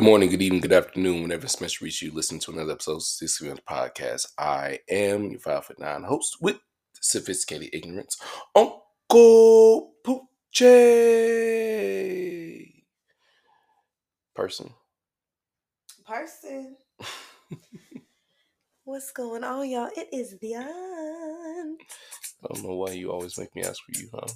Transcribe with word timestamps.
Good 0.00 0.06
morning, 0.06 0.30
good 0.30 0.40
evening, 0.40 0.62
good 0.62 0.72
afternoon. 0.72 1.20
Whenever 1.20 1.44
it's 1.44 1.60
meant 1.60 1.74
to 1.74 1.84
reach 1.84 2.00
you, 2.00 2.10
listen 2.10 2.38
to 2.38 2.52
another 2.52 2.72
episode 2.72 2.94
of 2.94 3.02
Six 3.02 3.36
Feet 3.36 3.50
Under 3.50 3.60
Podcast. 3.60 4.28
I 4.38 4.78
am 4.88 5.30
your 5.30 5.40
five 5.40 5.66
foot 5.66 5.78
nine 5.78 6.04
host 6.04 6.38
with 6.40 6.58
sophisticated 6.94 7.68
ignorance, 7.74 8.16
Uncle 8.54 9.92
Poochie. 10.02 10.70
Person. 14.34 14.72
Person. 16.06 16.78
What's 18.84 19.12
going 19.12 19.44
on, 19.44 19.68
y'all? 19.68 19.90
It 19.94 20.08
is 20.14 20.38
the 20.40 20.54
aunt. 20.54 21.82
I 22.42 22.54
don't 22.54 22.64
know 22.64 22.76
why 22.76 22.92
you 22.92 23.12
always 23.12 23.36
make 23.36 23.54
me 23.54 23.64
ask 23.64 23.82
for 23.84 23.92
you, 24.00 24.08
huh? 24.14 24.28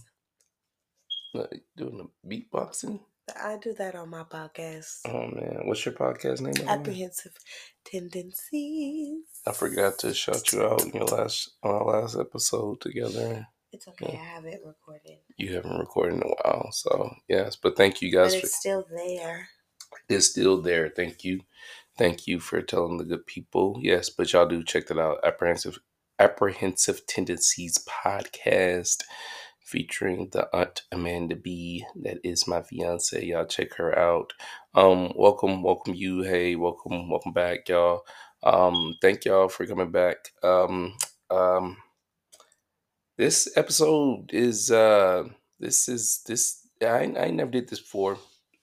Like 1.32 1.64
doing 1.74 1.96
the 1.96 2.10
beatboxing? 2.52 3.00
I 3.32 3.56
do 3.56 3.72
that 3.78 3.94
on 3.94 4.10
my 4.10 4.24
podcast. 4.24 5.00
Oh 5.06 5.26
man, 5.26 5.62
what's 5.64 5.84
your 5.84 5.94
podcast 5.94 6.40
name? 6.40 6.52
again? 6.52 6.68
Apprehensive 6.68 7.32
tendencies. 7.84 9.24
I 9.46 9.52
forgot 9.52 9.98
to 10.00 10.12
shout 10.12 10.52
you 10.52 10.64
out 10.64 10.82
in 10.84 10.90
your 10.90 11.06
last 11.06 11.52
on 11.62 11.70
our 11.74 12.00
last 12.00 12.16
episode 12.18 12.80
together. 12.80 13.46
It's 13.72 13.88
okay. 13.88 14.18
I 14.20 14.24
haven't 14.24 14.60
recorded, 14.64 15.18
You 15.36 15.54
haven't 15.54 15.78
recorded 15.78 16.16
in 16.16 16.22
a 16.22 16.26
while, 16.26 16.70
so 16.70 17.14
yes. 17.28 17.56
But 17.56 17.76
thank 17.76 18.02
you 18.02 18.12
guys 18.12 18.32
but 18.34 18.40
for 18.40 18.46
it's 18.46 18.56
still 18.56 18.86
there. 18.94 19.48
it's 20.08 20.26
still 20.26 20.60
there. 20.60 20.88
Thank 20.94 21.24
you. 21.24 21.40
Thank 21.96 22.26
you 22.26 22.40
for 22.40 22.60
telling 22.62 22.98
the 22.98 23.04
good 23.04 23.26
people. 23.26 23.78
Yes, 23.80 24.10
but 24.10 24.32
y'all 24.32 24.46
do 24.46 24.62
check 24.62 24.86
that 24.88 24.98
out. 24.98 25.18
Apprehensive 25.24 25.78
Apprehensive 26.18 27.06
Tendencies 27.06 27.84
podcast 27.88 29.02
featuring 29.64 30.28
the 30.30 30.48
aunt 30.54 30.82
Amanda 30.92 31.34
B. 31.34 31.84
That 31.96 32.18
is 32.22 32.46
my 32.46 32.62
fiance. 32.62 33.24
Y'all 33.24 33.46
check 33.46 33.74
her 33.74 33.98
out. 33.98 34.32
Um, 34.74 35.12
welcome, 35.16 35.62
welcome 35.62 35.94
you. 35.94 36.22
Hey, 36.22 36.54
welcome, 36.54 37.08
welcome 37.08 37.32
back, 37.32 37.68
y'all. 37.68 38.02
Um, 38.42 38.94
thank 39.00 39.24
y'all 39.24 39.48
for 39.48 39.66
coming 39.66 39.90
back. 39.90 40.16
Um, 40.42 40.94
um, 41.30 41.78
this 43.16 43.56
episode 43.56 44.32
is 44.32 44.70
uh, 44.70 45.24
this 45.58 45.88
is 45.88 46.22
this. 46.26 46.60
I 46.82 47.12
I 47.18 47.30
never 47.30 47.50
did 47.50 47.68
this 47.68 47.80
before. 47.80 48.18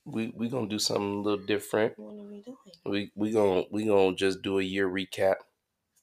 We 0.06 0.34
we 0.36 0.50
gonna 0.50 0.68
do 0.68 0.80
something 0.80 1.20
a 1.20 1.22
little 1.22 1.46
different. 1.46 1.98
What 1.98 2.14
are 2.14 2.30
we 2.30 2.42
doing? 2.42 2.58
We 2.86 3.12
we 3.16 3.32
gonna 3.32 3.64
we 3.72 3.86
gonna 3.86 4.16
just 4.16 4.42
do 4.42 4.60
a 4.60 4.64
year 4.64 4.88
recap. 4.90 5.36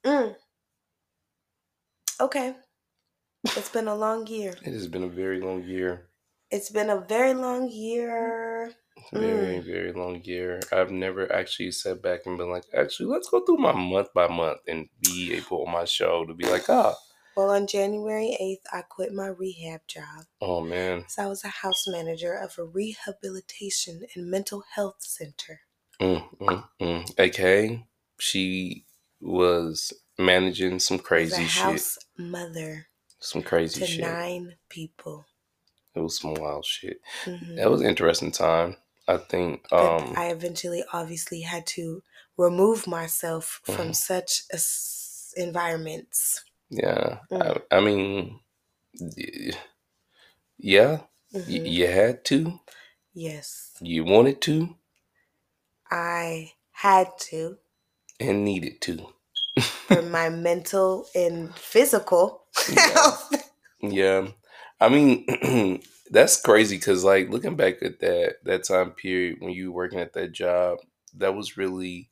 Mm. 0.04 0.34
Okay. 2.20 2.54
It's 3.44 3.68
been 3.70 3.88
a 3.88 3.94
long 3.94 4.26
year. 4.26 4.54
It 4.62 4.72
has 4.72 4.88
been 4.88 5.04
a 5.04 5.08
very 5.08 5.40
long 5.40 5.62
year. 5.64 6.08
It's 6.50 6.70
been 6.70 6.90
a 6.90 7.00
very 7.00 7.34
long 7.34 7.70
year. 7.70 8.74
Very, 9.12 9.58
Mm. 9.58 9.64
very 9.64 9.92
long 9.92 10.22
year. 10.24 10.60
I've 10.72 10.90
never 10.90 11.30
actually 11.32 11.70
sat 11.70 12.02
back 12.02 12.26
and 12.26 12.36
been 12.36 12.50
like, 12.50 12.64
actually, 12.74 13.06
let's 13.06 13.28
go 13.28 13.44
through 13.44 13.58
my 13.58 13.72
month 13.72 14.08
by 14.12 14.26
month 14.28 14.60
and 14.66 14.88
be 15.00 15.34
able 15.34 15.64
on 15.66 15.72
my 15.72 15.84
show 15.84 16.24
to 16.26 16.34
be 16.34 16.46
like, 16.50 16.68
ah, 16.68 16.94
Well, 17.36 17.50
on 17.50 17.68
January 17.68 18.36
8th, 18.40 18.66
I 18.72 18.82
quit 18.82 19.12
my 19.12 19.28
rehab 19.28 19.82
job. 19.86 20.26
oh 20.40 20.60
man, 20.60 21.04
So 21.08 21.22
I 21.22 21.26
was 21.26 21.44
a 21.44 21.48
house 21.48 21.86
manager 21.86 22.34
of 22.34 22.58
a 22.58 22.64
rehabilitation 22.64 24.06
and 24.16 24.28
mental 24.30 24.64
health 24.74 24.96
center. 25.02 25.60
mm, 26.00 26.36
mm, 26.38 26.68
mm. 26.80 27.14
aka 27.18 27.86
she 28.18 28.84
was 29.20 29.92
managing 30.18 30.80
some 30.80 30.98
crazy 30.98 31.46
shit, 31.46 31.62
house 31.62 31.98
mother 32.18 32.87
some 33.20 33.42
crazy 33.42 33.80
to 33.80 33.86
shit. 33.86 34.00
nine 34.00 34.54
people. 34.68 35.26
It 35.94 36.00
was 36.00 36.18
some 36.20 36.34
wild 36.34 36.64
shit. 36.64 37.00
Mhm. 37.24 37.56
That 37.56 37.70
was 37.70 37.80
an 37.80 37.88
interesting 37.88 38.30
time. 38.32 38.76
I 39.08 39.16
think. 39.16 39.66
Um, 39.72 40.12
I 40.16 40.26
eventually 40.26 40.84
obviously 40.92 41.40
had 41.40 41.66
to 41.68 42.02
remove 42.36 42.86
myself 42.86 43.60
from 43.64 43.88
Mhm. 43.88 43.96
such 43.96 44.42
a 44.52 44.56
s- 44.56 45.32
environments. 45.36 46.44
yeah, 46.70 47.20
Mm. 47.30 47.62
I, 47.70 47.76
I 47.76 47.80
mean, 47.80 48.40
yeah, 50.58 51.00
y- 51.32 51.40
Mhm. 51.40 51.72
you 51.72 51.86
had 51.86 52.24
to, 52.26 52.60
Yes, 53.14 53.72
you 53.80 54.04
wanted 54.04 54.40
to, 54.42 54.76
I 55.90 56.52
had 56.70 57.16
to 57.30 57.58
and 58.20 58.44
needed 58.44 58.80
to. 58.82 59.12
for 59.86 60.02
my 60.02 60.28
mental 60.28 61.08
and 61.14 61.56
physical 61.56 62.44
Yeah. 62.66 63.16
Yeah, 63.80 64.28
I 64.80 64.88
mean 64.88 65.80
that's 66.10 66.40
crazy 66.40 66.76
because 66.76 67.04
like 67.04 67.30
looking 67.30 67.56
back 67.56 67.82
at 67.82 68.00
that 68.00 68.36
that 68.44 68.64
time 68.64 68.92
period 68.92 69.36
when 69.40 69.52
you 69.52 69.70
were 69.70 69.76
working 69.84 70.00
at 70.00 70.14
that 70.14 70.32
job, 70.32 70.78
that 71.16 71.34
was 71.34 71.56
really 71.56 72.10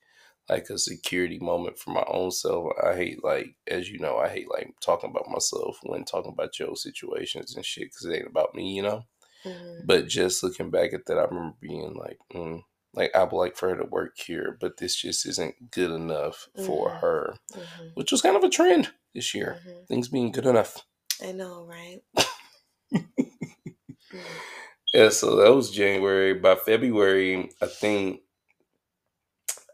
like 0.49 0.71
a 0.71 0.79
security 0.79 1.39
moment 1.41 1.79
for 1.79 1.91
my 1.91 2.05
own 2.07 2.31
self. 2.31 2.73
I 2.83 2.95
hate 2.95 3.25
like 3.25 3.57
as 3.67 3.91
you 3.91 3.99
know, 3.99 4.17
I 4.19 4.29
hate 4.29 4.49
like 4.51 4.75
talking 4.81 5.11
about 5.11 5.29
myself 5.31 5.79
when 5.83 6.05
talking 6.05 6.33
about 6.33 6.59
your 6.59 6.77
situations 6.77 7.57
and 7.57 7.65
shit 7.65 7.85
because 7.91 8.05
it 8.07 8.17
ain't 8.17 8.29
about 8.29 8.55
me, 8.55 8.75
you 8.75 8.83
know. 8.83 9.03
Mhm. 9.45 9.87
But 9.87 10.09
just 10.09 10.43
looking 10.43 10.71
back 10.71 10.93
at 10.93 11.07
that, 11.07 11.19
I 11.19 11.25
remember 11.25 11.57
being 11.61 11.95
like, 11.95 12.19
mm, 12.35 12.63
like 12.97 13.15
I 13.15 13.23
would 13.23 13.33
like 13.33 13.57
for 13.57 13.69
her 13.69 13.77
to 13.77 13.85
work 13.89 14.19
here, 14.19 14.57
but 14.61 14.79
this 14.79 14.97
just 14.97 15.27
isn't 15.27 15.71
good 15.71 15.91
enough 15.91 16.49
for 16.65 16.91
Mhm. 16.91 17.01
her, 17.01 17.35
Mhm. 17.53 17.91
which 17.95 18.11
was 18.11 18.23
kind 18.23 18.37
of 18.37 18.43
a 18.45 18.49
trend 18.49 18.93
this 19.15 19.35
year. 19.35 19.61
Mhm. 19.67 19.87
Things 19.89 20.09
being 20.09 20.33
good 20.33 20.47
enough. 20.47 20.85
I 21.23 21.33
know, 21.33 21.65
right? 21.65 22.03
Yeah, 24.95 25.11
so 25.11 25.37
that 25.37 25.53
was 25.55 25.71
January. 25.71 26.33
By 26.33 26.55
February, 26.55 27.51
I 27.61 27.67
think 27.67 28.23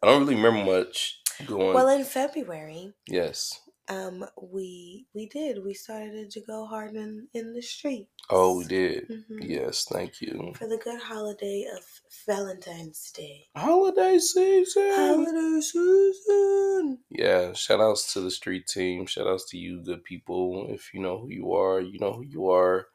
I 0.02 0.06
don't 0.06 0.22
really 0.22 0.34
remember 0.34 0.64
much 0.64 1.20
going. 1.46 1.74
Well, 1.74 1.88
in 1.88 2.04
February, 2.04 2.92
yes. 3.06 3.60
Um, 3.88 4.24
we 4.40 5.06
we 5.14 5.26
did 5.26 5.62
we 5.64 5.74
started 5.74 6.30
to 6.30 6.40
go 6.40 6.66
hard 6.66 6.94
in 6.94 7.28
in 7.34 7.52
the 7.52 7.62
street. 7.62 8.08
Oh, 8.30 8.58
we 8.58 8.64
did. 8.64 9.08
Mhm. 9.08 9.48
Yes, 9.48 9.84
thank 9.90 10.20
you. 10.20 10.52
for 10.56 10.68
the 10.68 10.78
good 10.78 11.00
holiday 11.00 11.66
of 11.76 11.82
Valentine's 12.26 13.10
Day. 13.12 13.48
Holiday 13.56 14.18
season. 14.18 14.92
Holiday 14.94 15.60
season. 15.60 16.98
Yeah, 17.10 17.52
shout 17.52 17.80
outs 17.80 18.12
to 18.14 18.20
the 18.20 18.30
street 18.30 18.66
team. 18.66 19.06
Shout 19.06 19.26
outs 19.26 19.50
to 19.50 19.58
you, 19.58 19.82
good 19.82 20.04
people. 20.04 20.66
If 20.70 20.94
you 20.94 21.00
know 21.00 21.18
who 21.18 21.28
you 21.30 21.52
are, 21.52 21.80
you 21.80 21.98
know 21.98 22.12
who 22.12 22.22
you 22.22 22.50
are. 22.50 22.86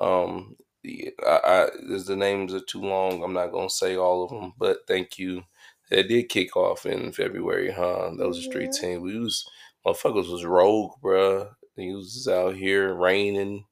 Um, 0.00 0.56
the- 0.82 1.12
I, 1.26 1.40
I, 1.44 1.68
as 1.94 2.06
the 2.06 2.16
names 2.16 2.54
are 2.54 2.60
too 2.60 2.80
long, 2.80 3.22
I'm 3.22 3.34
not 3.34 3.52
gonna 3.52 3.70
say 3.70 3.96
all 3.96 4.24
of 4.24 4.30
them, 4.30 4.54
but 4.58 4.78
thank 4.88 5.18
you. 5.18 5.42
It 5.90 6.08
did 6.08 6.30
kick 6.30 6.56
off 6.56 6.86
in 6.86 7.12
February, 7.12 7.70
huh? 7.70 8.12
That 8.16 8.26
was 8.26 8.38
a 8.38 8.42
street 8.42 8.72
team. 8.72 9.02
We 9.02 9.18
was 9.18 9.46
motherfuckers 9.86 10.30
was 10.30 10.44
rogue, 10.44 10.92
bruh. 11.02 11.50
He 11.76 11.92
was 11.92 12.28
out 12.28 12.54
here 12.56 12.94
raining. 12.94 13.64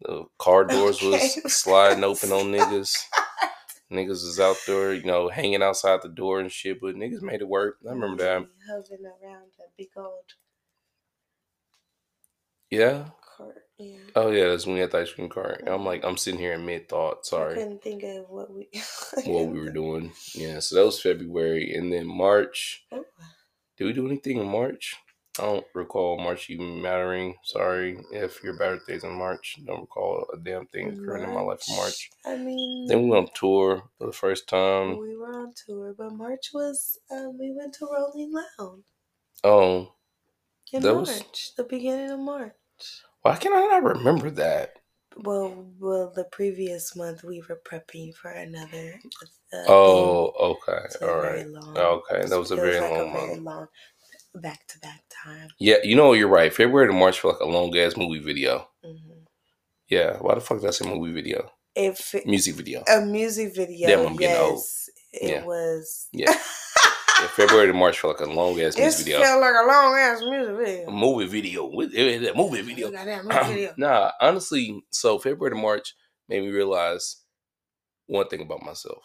The 0.00 0.24
car 0.38 0.64
doors 0.66 1.02
Okay. 1.02 1.28
was 1.44 1.54
sliding 1.54 2.04
open 2.04 2.32
on 2.32 2.46
niggas. 2.52 2.94
Niggas 3.92 4.08
was 4.08 4.38
out 4.38 4.56
there, 4.66 4.92
you 4.92 5.04
know, 5.04 5.28
hanging 5.28 5.62
outside 5.62 6.02
the 6.02 6.08
door 6.10 6.40
and 6.40 6.52
shit, 6.52 6.80
but 6.80 6.94
niggas 6.94 7.22
made 7.22 7.40
it 7.40 7.48
work. 7.48 7.76
I 7.88 7.92
remember 7.92 8.22
that. 8.22 8.46
Hovering 8.68 9.06
around 9.06 9.50
a 9.60 9.64
big 9.78 9.88
old 9.96 10.24
Yeah. 12.70 13.06
cart. 13.36 13.62
Yeah. 13.78 13.96
Oh 14.14 14.30
yeah, 14.30 14.48
that's 14.48 14.66
when 14.66 14.74
we 14.74 14.80
had 14.80 14.90
the 14.90 14.98
ice 14.98 15.12
cream 15.12 15.28
cart. 15.28 15.64
I'm 15.66 15.84
like, 15.84 16.04
I'm 16.04 16.16
sitting 16.16 16.40
here 16.40 16.52
in 16.54 16.66
mid 16.66 16.88
thought. 16.88 17.24
Sorry. 17.24 17.52
I 17.52 17.58
couldn't 17.58 17.82
think 17.82 18.02
of 18.02 18.28
what 18.28 18.52
we 18.52 18.68
what 19.24 19.48
we 19.48 19.60
were 19.60 19.70
doing. 19.70 20.12
Yeah, 20.34 20.58
so 20.58 20.74
that 20.76 20.84
was 20.84 21.00
February, 21.00 21.72
and 21.74 21.92
then 21.92 22.06
March. 22.06 22.84
Oh, 22.92 23.04
Did 23.78 23.84
we 23.84 23.92
do 23.94 24.06
anything 24.06 24.38
in 24.38 24.48
March? 24.48 24.96
I 25.38 25.42
don't 25.42 25.66
recall 25.74 26.18
March 26.18 26.50
even 26.50 26.82
mattering. 26.82 27.34
Sorry 27.44 27.98
if 28.12 28.42
your 28.42 28.54
birthday's 28.54 29.04
in 29.04 29.12
March. 29.12 29.56
Don't 29.64 29.80
recall 29.82 30.26
a 30.32 30.36
damn 30.38 30.66
thing 30.66 30.88
occurring 30.88 31.24
in 31.24 31.34
my 31.34 31.40
life 31.40 31.62
in 31.68 31.76
March. 31.76 32.10
I 32.26 32.36
mean, 32.36 32.86
Then 32.86 33.02
we 33.04 33.10
went 33.10 33.28
on 33.28 33.34
tour 33.34 33.82
for 33.98 34.06
the 34.06 34.12
first 34.12 34.48
time. 34.48 34.98
we 34.98 35.16
were 35.16 35.32
on 35.42 35.52
tour, 35.66 35.94
but 35.96 36.12
March 36.12 36.50
was 36.52 36.98
um, 37.10 37.38
we 37.38 37.52
went 37.56 37.74
to 37.74 37.86
Rolling 37.86 38.32
Loud 38.32 38.82
Oh, 39.44 39.92
in 40.72 40.82
That 40.82 40.94
was- 40.94 41.52
the 41.56 41.64
beginning 41.64 42.10
of 42.10 42.18
March. 42.20 42.54
why 43.22 43.36
can 43.36 43.52
I 43.52 43.60
not 43.66 43.82
remember 43.84 44.30
that? 44.30 44.74
Well, 45.16 45.66
well, 45.80 46.12
the 46.14 46.24
previous 46.24 46.94
month 46.94 47.24
we 47.24 47.42
were 47.48 47.60
prepping 47.64 48.14
for 48.14 48.30
another. 48.30 49.00
Uh, 49.52 49.64
Oh, 49.66 50.26
okay, 50.38 50.86
all 51.02 51.16
right, 51.16 51.22
very 51.32 51.44
long. 51.46 51.76
Okay, 51.76 52.26
that 52.26 52.38
was 52.38 52.52
a 52.52 52.56
very 52.56 52.78
like 52.78 52.90
long 52.92 53.08
a 53.08 53.12
very 53.26 53.40
month. 53.40 53.70
Back 54.34 54.66
to 54.68 54.78
back 54.80 55.02
time. 55.24 55.48
Yeah, 55.58 55.76
you 55.82 55.96
know 55.96 56.12
you're 56.12 56.28
right. 56.28 56.52
February 56.52 56.86
to 56.88 56.92
March 56.92 57.20
for 57.20 57.32
like 57.32 57.40
a 57.40 57.44
long 57.46 57.76
ass 57.76 57.96
movie 57.96 58.20
video. 58.20 58.68
hmm 58.84 58.94
Yeah, 59.88 60.16
why 60.18 60.34
the 60.34 60.40
fuck 60.40 60.60
did 60.60 60.68
I 60.68 60.70
say 60.70 60.88
movie 60.88 61.12
video? 61.12 61.50
If 61.74 62.14
it- 62.14 62.26
Music 62.26 62.54
video. 62.56 62.82
a 62.88 63.00
music 63.04 63.54
video, 63.54 63.88
That 63.88 64.04
one 64.04 64.16
getting 64.16 64.40
old. 64.40 64.62
it 65.12 65.30
Yeah. 65.30 65.44
was. 65.44 66.08
Yeah. 66.12 66.32
Yeah, 67.20 67.26
February 67.28 67.66
to 67.66 67.72
March 67.72 67.98
for 67.98 68.08
like 68.08 68.20
a 68.20 68.26
long 68.26 68.60
ass 68.60 68.76
music 68.78 69.06
video. 69.06 69.20
It 69.20 69.24
felt 69.24 69.40
like 69.40 69.54
a 69.54 69.66
long 69.66 69.96
ass 69.96 70.20
music 70.22 70.56
video. 70.56 70.88
A 70.88 70.92
movie 70.92 71.26
video. 71.26 71.66
With 71.66 71.92
eh, 71.94 72.18
that 72.18 72.36
movie 72.36 72.62
video. 72.62 72.90
That 72.92 73.24
music 73.24 73.46
video. 73.46 73.74
nah, 73.76 74.12
honestly, 74.20 74.84
so 74.90 75.18
February 75.18 75.54
to 75.56 75.60
March 75.60 75.94
made 76.28 76.42
me 76.42 76.48
realize 76.50 77.16
one 78.06 78.28
thing 78.28 78.40
about 78.42 78.62
myself. 78.62 79.02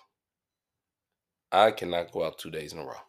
I 1.51 1.71
cannot 1.71 2.11
go 2.11 2.23
out 2.25 2.37
two 2.37 2.51
days 2.51 2.73
in 2.73 2.79
a 2.79 2.85
row. 2.85 3.01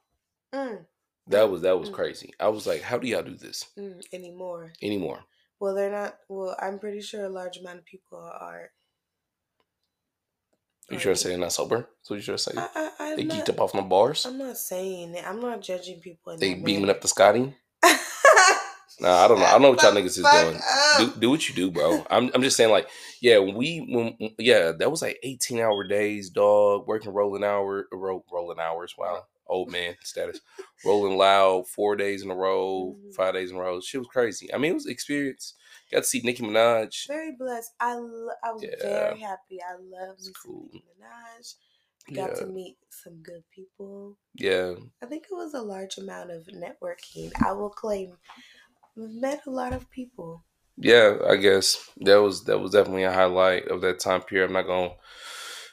Mm, 0.55 0.85
That 1.29 1.51
was 1.51 1.63
that 1.63 1.79
was 1.79 1.89
Mm. 1.89 1.95
crazy. 1.95 2.35
I 2.39 2.49
was 2.49 2.67
like, 2.67 2.83
how 2.83 2.99
do 2.99 3.07
y'all 3.09 3.23
do 3.23 3.37
this 3.37 3.65
mm, 3.79 4.03
anymore. 4.13 4.73
anymore? 4.83 5.25
Well, 5.59 5.75
they're 5.75 5.91
not. 5.91 6.19
Well, 6.29 6.57
I'm 6.61 6.79
pretty 6.79 7.01
sure 7.01 7.25
a 7.25 7.29
large 7.29 7.57
amount 7.57 7.79
of 7.79 7.85
people 7.87 8.19
are. 8.19 8.71
You 10.91 10.99
trying 10.99 11.15
to 11.15 11.21
say 11.21 11.31
they're 11.31 11.39
not 11.39 11.53
sober? 11.53 11.89
So 12.03 12.15
you 12.15 12.21
trying 12.21 12.37
to 12.37 12.43
say 12.43 12.53
I, 12.57 12.91
I, 13.01 13.17
they 13.17 13.25
not, 13.25 13.37
geeked 13.37 13.49
up 13.49 13.61
off 13.61 13.73
them 13.73 13.89
bars? 13.89 14.27
I'm 14.27 14.37
not 14.37 14.59
saying 14.59 15.15
it. 15.15 15.27
I'm 15.27 15.41
not 15.41 15.63
judging 15.63 16.01
people. 16.01 16.37
They 16.37 16.55
beaming 16.55 16.83
manner. 16.83 16.93
up 16.93 17.01
the 17.01 17.09
Scotty? 17.09 17.55
Nah, 19.01 19.25
I 19.25 19.29
don't 19.29 19.41
know. 19.41 19.47
I 19.47 19.53
don't 19.53 19.63
know 19.63 19.71
what 19.71 19.83
y'all 19.83 19.93
niggas 19.93 20.19
is 20.19 20.27
doing. 20.31 20.61
Do, 20.99 21.21
do 21.21 21.31
what 21.31 21.49
you 21.49 21.55
do, 21.55 21.71
bro. 21.73 22.07
I'm 22.11 22.31
I'm 22.33 22.43
just 22.43 22.57
saying, 22.57 22.71
like, 22.71 22.89
yeah, 23.21 23.39
when 23.39 23.57
we 23.57 23.79
when 23.91 24.17
yeah, 24.39 24.71
that 24.79 24.91
was 24.91 25.03
like 25.03 25.19
18 25.25 25.59
hour 25.59 25.85
days, 25.85 26.31
dog, 26.31 26.87
working 26.87 27.13
rolling 27.13 27.43
hour 27.43 27.89
ro- 27.93 28.25
rolling 28.33 28.61
hours. 28.61 28.95
Wow, 28.97 29.25
old 29.47 29.71
man 29.71 29.95
status, 30.03 30.41
rolling 30.85 31.17
loud, 31.19 31.69
four 31.69 31.97
days 31.97 32.23
in 32.23 32.31
a 32.31 32.35
row, 32.35 32.97
Mhm. 32.99 33.15
five 33.15 33.35
days 33.35 33.51
in 33.51 33.57
a 33.57 33.61
row. 33.61 33.81
She 33.81 33.99
was 33.99 34.07
crazy. 34.09 34.53
I 34.53 34.59
mean, 34.59 34.73
it 34.73 34.75
was 34.75 34.87
experience. 34.87 35.55
Got 35.93 35.99
to 36.01 36.05
see 36.05 36.21
Nicki 36.25 36.43
Minaj. 36.43 37.07
Very 37.07 37.33
blessed. 37.33 37.73
I 37.81 37.95
lo- 37.97 38.31
I 38.43 38.53
was 38.53 38.63
Yeah. 38.63 38.83
very 38.83 39.19
happy. 39.21 39.61
I 39.63 39.75
love 39.79 40.19
cool. 40.43 40.69
Nicki 40.73 40.85
Minaj. 40.99 41.55
Got 42.13 42.31
Yeah, 42.31 42.35
to 42.41 42.47
meet 42.47 42.77
some 42.91 43.23
good 43.23 43.45
people. 43.51 44.19
yeah, 44.35 44.75
I 45.03 45.07
think 45.07 45.25
it 45.25 45.35
was 45.35 45.55
a 45.55 45.63
large 45.63 45.97
amount 45.97 46.31
of 46.31 46.47
networking. 46.49 47.33
I 47.43 47.53
will 47.53 47.71
claim 47.71 48.19
we've 48.95 49.11
met 49.11 49.47
a 49.47 49.51
lot 49.51 49.73
of 49.73 49.89
people. 49.91 50.45
yeah. 50.77 51.19
I 51.27 51.37
guess 51.37 51.89
that 51.99 52.17
was 52.17 52.45
that 52.45 52.59
was 52.59 52.73
definitely 52.73 53.05
a 53.05 53.13
highlight 53.13 53.69
of 53.69 53.81
that 53.83 54.01
time 54.01 54.23
period. 54.23 54.47
I'm 54.49 54.53
not 54.53 54.67
gonna 54.67 54.95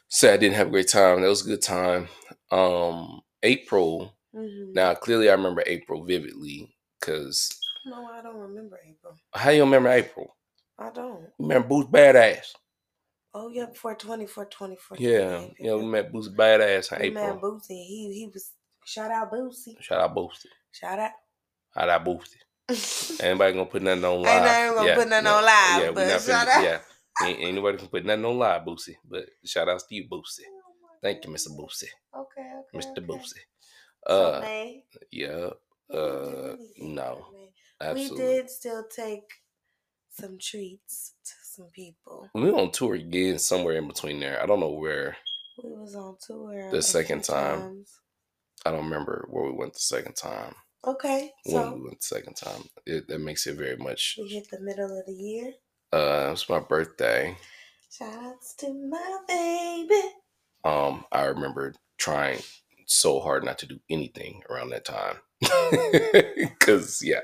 say 0.10 0.34
I 0.34 0.38
didn't 0.38 0.56
have 0.56 0.68
a 0.68 0.72
great 0.72 0.88
time. 0.90 1.22
That 1.22 1.28
was 1.30 1.42
a 1.46 1.50
good 1.50 1.62
time. 1.62 2.08
Um, 2.52 3.22
April. 3.44 4.14
Mm-hmm. 4.36 4.74
Now, 4.74 4.94
clearly, 4.94 5.30
I 5.30 5.34
remember 5.34 5.64
April 5.66 6.04
vividly 6.04 6.74
because 7.00 7.50
No, 7.86 8.06
I 8.08 8.22
don't 8.22 8.38
remember 8.38 8.80
April. 8.88 9.16
how 9.34 9.50
you 9.50 9.64
remember 9.64 9.90
April? 9.90 10.36
I 10.80 10.90
don't. 10.92 11.22
You 11.22 11.28
remember 11.48 11.68
Boost 11.68 11.92
Badass? 11.92 12.54
Oh 13.34 13.50
yeah, 13.50 13.66
420, 13.74 14.26
420, 14.28 14.76
420. 14.76 15.04
Yeah, 15.06 15.48
yeah, 15.60 15.76
we 15.76 15.86
met 15.86 16.12
Boost 16.12 16.36
Badass 16.36 16.92
in 16.94 17.02
We 17.02 17.10
met 17.12 17.36
April. 17.36 17.54
Bootsy. 17.60 17.70
He 17.86 18.14
he 18.14 18.30
was 18.34 18.52
shout 18.86 19.12
out 19.12 19.32
Bootsy. 19.32 19.82
Shout 19.82 20.02
out 20.02 20.16
Boosty. 20.16 20.48
Shout 20.72 21.00
out. 21.00 21.12
Shout 21.74 21.90
out. 21.90 22.06
Ain't 22.70 23.22
Anybody 23.24 23.54
gonna 23.54 23.66
put 23.66 23.82
nothing 23.82 24.04
on 24.06 24.22
live? 24.22 24.44
not 24.44 24.62
even 24.64 24.76
gonna 24.76 24.96
put 24.96 25.10
nothing 25.10 25.28
on 25.28 25.44
live, 25.46 25.84
Yeah, 25.84 25.92
but 25.92 26.22
shout 26.22 26.48
finna, 26.48 26.52
out. 26.52 26.64
yeah. 26.64 26.80
Ain't, 27.24 27.40
ain't 27.40 27.56
nobody 27.56 27.78
can 27.78 27.88
put 27.88 28.06
nothing 28.06 28.26
on 28.26 28.38
live, 28.38 28.62
Boosty. 28.64 28.96
But 29.10 29.26
shout 29.46 29.70
out 29.70 29.80
to 29.88 29.96
you, 29.96 30.08
Boosty. 30.10 30.44
Thank 31.02 31.26
you, 31.26 31.32
Mr. 31.32 31.50
Boosty. 31.50 31.88
Okay, 32.16 32.42
okay. 32.60 32.78
Mr. 32.78 32.92
okay. 32.92 33.02
Boosty. 33.02 33.40
So, 34.08 34.34
Uh, 34.34 34.40
May, 34.42 34.84
yeah, 35.12 35.50
uh, 35.94 36.56
no, 36.80 37.26
absolutely. 37.80 38.26
We 38.26 38.32
did 38.34 38.50
still 38.50 38.84
take 38.88 39.30
some 40.10 40.38
treats 40.40 41.14
to 41.24 41.32
some 41.44 41.68
people. 41.74 42.30
We 42.34 42.50
on 42.52 42.72
tour 42.72 42.96
again 42.96 43.40
somewhere 43.40 43.78
in 43.78 43.88
between 43.88 44.20
there. 44.20 44.42
I 44.42 44.46
don't 44.46 44.60
know 44.60 44.72
where. 44.72 45.18
We 45.64 45.70
was 45.72 45.96
on 45.96 46.18
tour 46.26 46.70
The 46.72 46.82
second 46.82 47.24
time. 47.24 47.60
times. 47.62 48.00
I 48.66 48.72
don't 48.72 48.84
remember 48.86 49.26
where 49.30 49.46
we 49.46 49.52
went 49.58 49.74
the 49.74 49.80
second 49.80 50.16
time. 50.16 50.56
Okay, 50.86 51.32
when 51.46 51.56
so 51.64 51.74
we 51.76 51.82
went 51.84 52.00
the 52.00 52.06
second 52.06 52.36
time. 52.36 52.64
It 52.86 53.08
that 53.08 53.20
makes 53.20 53.46
it 53.46 53.56
very 53.56 53.78
much. 53.78 54.16
we 54.20 54.28
hit 54.30 54.50
the 54.50 54.60
middle 54.60 54.98
of 55.00 55.06
the 55.06 55.14
year. 55.14 55.54
Uh, 55.94 56.28
it 56.28 56.32
was 56.32 56.50
my 56.50 56.60
birthday. 56.60 57.36
Shout 57.92 58.14
outs 58.24 58.56
to 58.56 58.74
my 58.74 59.18
baby. 59.28 60.02
Um, 60.64 61.06
I 61.12 61.26
remember 61.26 61.74
trying 61.98 62.40
so 62.86 63.20
hard 63.20 63.44
not 63.44 63.58
to 63.60 63.66
do 63.66 63.80
anything 63.90 64.44
around 64.50 64.70
that 64.70 64.86
time, 64.86 65.18
because 66.36 67.02
yeah, 67.04 67.22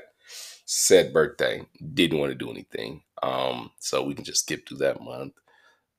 said 0.64 1.12
birthday 1.12 1.62
didn't 1.94 2.18
want 2.18 2.30
to 2.30 2.34
do 2.38 2.50
anything. 2.50 3.02
Um, 3.22 3.70
so 3.78 4.02
we 4.02 4.14
can 4.14 4.24
just 4.24 4.40
skip 4.40 4.68
through 4.68 4.78
that 4.78 5.00
month. 5.02 5.34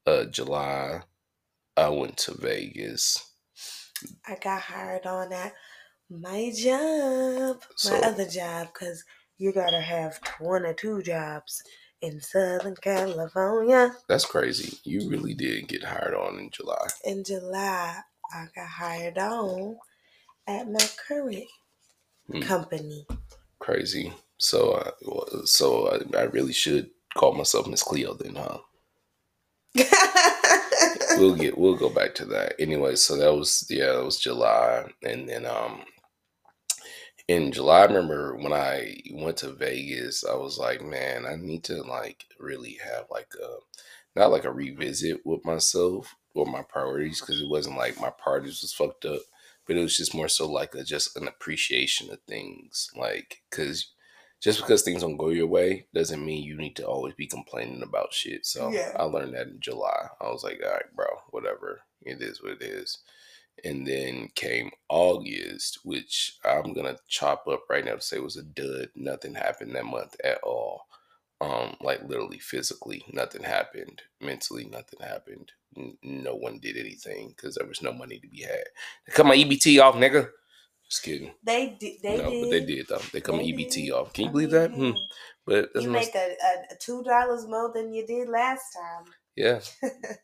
Uh, 0.06 0.26
July, 0.26 1.02
I 1.78 1.90
went 1.90 2.18
to 2.18 2.34
Vegas. 2.34 3.32
I 4.26 4.38
got 4.42 4.62
hired 4.62 5.06
on 5.06 5.32
at 5.34 5.54
my 6.10 6.52
job, 6.56 7.64
So- 7.76 7.92
my 8.00 8.08
other 8.08 8.28
job, 8.28 8.68
because 8.74 9.04
you 9.38 9.54
gotta 9.54 9.82
have 9.82 10.20
one 10.40 10.66
or 10.66 10.74
two 10.74 11.02
jobs 11.02 11.64
in 12.02 12.22
Southern 12.22 12.76
California. 12.78 13.96
That's 14.10 14.26
crazy. 14.26 14.78
You 14.84 15.10
really 15.10 15.34
did 15.36 15.68
get 15.68 15.84
hired 15.84 16.16
on 16.16 16.40
in 16.40 16.50
July. 16.52 16.88
In 17.06 17.24
July, 17.24 18.00
I 18.34 18.46
got 18.56 18.68
hired 18.68 19.18
on 19.18 19.78
at 20.48 20.70
my 20.72 20.88
current 21.08 21.46
Hmm. 22.32 22.42
company. 22.42 23.08
Crazy. 23.60 24.14
So, 24.40 24.74
uh, 24.74 25.46
so 25.46 25.90
I, 26.16 26.20
I 26.20 26.24
really 26.24 26.54
should 26.54 26.92
call 27.18 27.34
myself 27.34 27.68
Miss 27.68 27.84
Cleo 27.84 28.16
then, 28.16 28.36
huh? 28.36 28.60
we'll 31.16 31.36
get 31.36 31.58
we'll 31.58 31.76
go 31.78 31.90
back 31.90 32.16
to 32.16 32.26
that 32.26 32.56
anyway 32.60 32.96
so 32.96 33.18
that 33.18 33.34
was 33.34 33.66
yeah 33.70 33.94
that 33.94 34.06
was 34.06 34.20
july 34.20 34.86
and 35.04 35.30
then 35.30 35.46
um 35.46 35.82
in 37.30 37.52
july 37.52 37.82
i 37.82 37.86
remember 37.86 38.36
when 38.36 38.52
i 38.52 38.96
went 39.14 39.38
to 39.38 39.52
vegas 39.52 40.26
i 40.26 40.34
was 40.34 40.58
like 40.58 40.82
man 40.84 41.26
i 41.26 41.36
need 41.36 41.64
to 41.64 41.82
like 41.84 42.26
really 42.40 42.78
have 42.84 43.06
like 43.12 43.32
a 43.42 44.20
not 44.20 44.32
like 44.32 44.46
a 44.46 44.52
revisit 44.52 45.22
with 45.26 45.46
myself 45.46 46.16
or 46.34 46.46
my 46.46 46.64
priorities 46.64 47.22
because 47.22 47.40
it 47.42 47.48
wasn't 47.48 47.78
like 47.78 48.00
my 48.02 48.10
priorities 48.10 48.62
was 48.62 48.74
fucked 48.74 49.06
up 49.06 49.22
but 49.68 49.78
it 49.78 49.82
was 49.82 49.96
just 49.96 50.16
more 50.16 50.28
so 50.28 50.50
like 50.50 50.74
a, 50.74 50.84
just 50.84 51.16
an 51.16 51.28
appreciation 51.28 52.10
of 52.12 52.20
things 52.28 52.90
like 52.96 53.44
because 53.50 53.94
just 54.42 54.60
because 54.62 54.82
things 54.82 55.02
don't 55.02 55.18
go 55.18 55.30
your 55.30 55.48
way 55.48 55.86
doesn't 55.94 56.26
mean 56.26 56.44
you 56.44 56.58
need 56.58 56.76
to 56.78 56.88
always 56.88 57.14
be 57.14 57.28
complaining 57.28 57.84
about 57.84 58.14
shit. 58.14 58.46
So 58.46 58.72
Yeah. 58.72 58.94
I 58.98 59.04
learned 59.04 59.34
that 59.34 59.48
in 59.48 59.60
July. 59.60 60.08
I 60.22 60.30
was 60.30 60.44
like, 60.44 60.62
all 60.66 60.72
right, 60.72 60.96
bro, 60.96 61.08
whatever. 61.32 61.82
It 62.04 62.22
is 62.22 62.42
what 62.42 62.54
it 62.54 62.62
is. 62.62 63.00
And 63.66 63.88
then 63.88 64.30
came 64.36 64.72
August, 64.90 65.80
which 65.84 66.38
I'm 66.46 66.74
gonna 66.74 66.98
chop 67.08 67.48
up 67.48 67.64
right 67.70 67.86
now 67.86 67.96
to 67.96 68.02
say 68.02 68.20
was 68.20 68.38
a 68.38 68.44
dud. 68.44 68.90
Nothing 68.96 69.36
happened 69.36 69.76
that 69.76 69.86
month 69.86 70.16
at 70.24 70.40
all. 70.44 70.84
Um, 71.42 71.76
like 71.82 72.04
literally 72.04 72.40
physically, 72.40 73.04
nothing 73.14 73.44
happened. 73.44 74.02
Mentally, 74.22 74.66
nothing 74.66 75.00
happened. 75.02 75.52
N- 75.78 75.98
no 76.04 76.36
one 76.36 76.60
did 76.60 76.78
anything 76.78 77.30
because 77.36 77.56
there 77.56 77.68
was 77.68 77.82
no 77.82 77.94
money 77.94 78.20
to 78.20 78.28
be 78.28 78.42
had. 78.42 78.64
Cut 79.12 79.26
my 79.26 79.36
EBT 79.36 79.82
off, 79.82 79.96
nigga. 79.96 80.30
Just 80.90 81.04
kidding. 81.04 81.34
they 81.44 81.78
did. 81.80 82.02
They 82.04 82.18
no, 82.18 82.30
did. 82.30 82.42
but 82.42 82.50
they 82.50 82.66
did 82.66 82.88
though. 82.90 83.02
They 83.14 83.22
cut 83.22 83.36
my 83.36 83.42
They 83.44 83.52
EBT 83.54 83.74
did. 83.86 83.92
off. 83.92 84.14
Can 84.14 84.26
you 84.26 84.32
believe 84.32 84.52
that? 84.52 84.72
Hmm. 84.72 84.92
But 85.46 85.70
You 85.76 85.90
make 85.90 86.16
a, 86.16 86.36
a 86.72 86.76
two 86.80 87.04
dollars 87.04 87.48
more 87.48 87.72
than 87.74 87.94
you 87.94 88.06
did 88.06 88.30
last 88.30 88.74
time. 88.74 89.06
Yeah. 89.36 89.60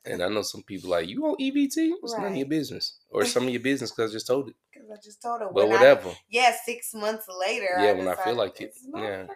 And 0.06 0.22
I 0.22 0.28
know 0.30 0.42
some 0.42 0.64
people 0.64 0.90
like 0.90 1.08
you 1.08 1.24
on 1.26 1.36
EBT. 1.40 1.92
It's 2.04 2.14
none 2.18 2.32
of 2.32 2.36
your 2.36 2.48
business, 2.48 2.98
or 3.10 3.26
some 3.26 3.44
of 3.44 3.50
your 3.50 3.62
business 3.72 3.92
because 3.92 4.12
I 4.12 4.14
just 4.14 4.28
told 4.28 4.50
it. 4.50 4.56
Because 4.74 4.90
I 4.92 4.96
just 5.04 5.22
told 5.22 5.42
her. 5.42 5.48
But 5.54 5.68
when 5.68 5.78
I- 5.78 5.80
whatever. 5.80 6.12
yeah, 6.30 6.54
six 6.66 6.94
months 6.94 7.26
later. 7.40 7.70
Yeah, 7.80 7.94
when 7.94 8.08
I 8.08 8.16
feel 8.16 8.36
like 8.36 8.60
it. 8.62 8.74
Yeah. 8.94 9.28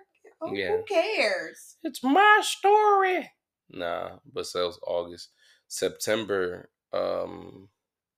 oh, 0.41 0.53
Yeah. 0.53 0.77
Who 0.77 0.83
cares? 0.83 1.77
It's 1.83 2.03
my 2.03 2.39
story. 2.43 3.29
Nah, 3.71 4.17
but 4.33 4.45
so 4.47 4.59
that 4.59 4.65
was 4.65 4.79
August. 4.85 5.29
September, 5.67 6.69
um, 6.91 7.69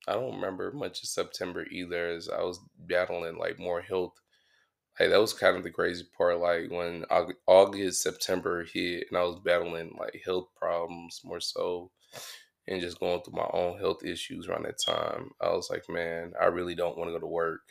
I 0.07 0.13
don't 0.13 0.35
remember 0.35 0.71
much 0.71 1.03
of 1.03 1.09
September 1.09 1.65
either, 1.71 2.07
as 2.07 2.29
I 2.29 2.41
was 2.41 2.59
battling 2.79 3.37
like 3.37 3.59
more 3.59 3.81
health. 3.81 4.13
Like 4.99 5.09
that 5.09 5.21
was 5.21 5.33
kind 5.33 5.57
of 5.57 5.63
the 5.63 5.71
crazy 5.71 6.05
part. 6.17 6.39
Like 6.39 6.69
when 6.69 7.05
August, 7.47 8.03
September 8.03 8.65
hit, 8.71 9.07
and 9.09 9.17
I 9.17 9.23
was 9.23 9.39
battling 9.43 9.95
like 9.99 10.21
health 10.23 10.49
problems 10.55 11.21
more 11.23 11.39
so, 11.39 11.91
and 12.67 12.81
just 12.81 12.99
going 12.99 13.21
through 13.21 13.35
my 13.35 13.49
own 13.53 13.79
health 13.79 14.03
issues 14.03 14.47
around 14.47 14.65
that 14.65 14.79
time. 14.85 15.31
I 15.41 15.49
was 15.49 15.69
like, 15.69 15.83
man, 15.89 16.33
I 16.39 16.45
really 16.45 16.75
don't 16.75 16.97
want 16.97 17.09
to 17.09 17.13
go 17.13 17.19
to 17.19 17.27
work. 17.27 17.61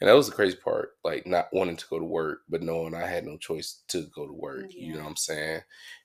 And 0.00 0.08
that 0.08 0.14
was 0.14 0.28
the 0.28 0.34
crazy 0.34 0.56
part, 0.56 0.92
like 1.04 1.26
not 1.26 1.48
wanting 1.52 1.76
to 1.76 1.86
go 1.88 1.98
to 1.98 2.04
work, 2.04 2.40
but 2.48 2.62
knowing 2.62 2.94
I 2.94 3.06
had 3.06 3.24
no 3.24 3.36
choice 3.36 3.82
to 3.88 4.06
go 4.14 4.26
to 4.26 4.32
work. 4.32 4.66
You 4.70 4.94
know 4.94 5.00
what 5.00 5.10
I'm 5.10 5.16
saying? 5.16 5.60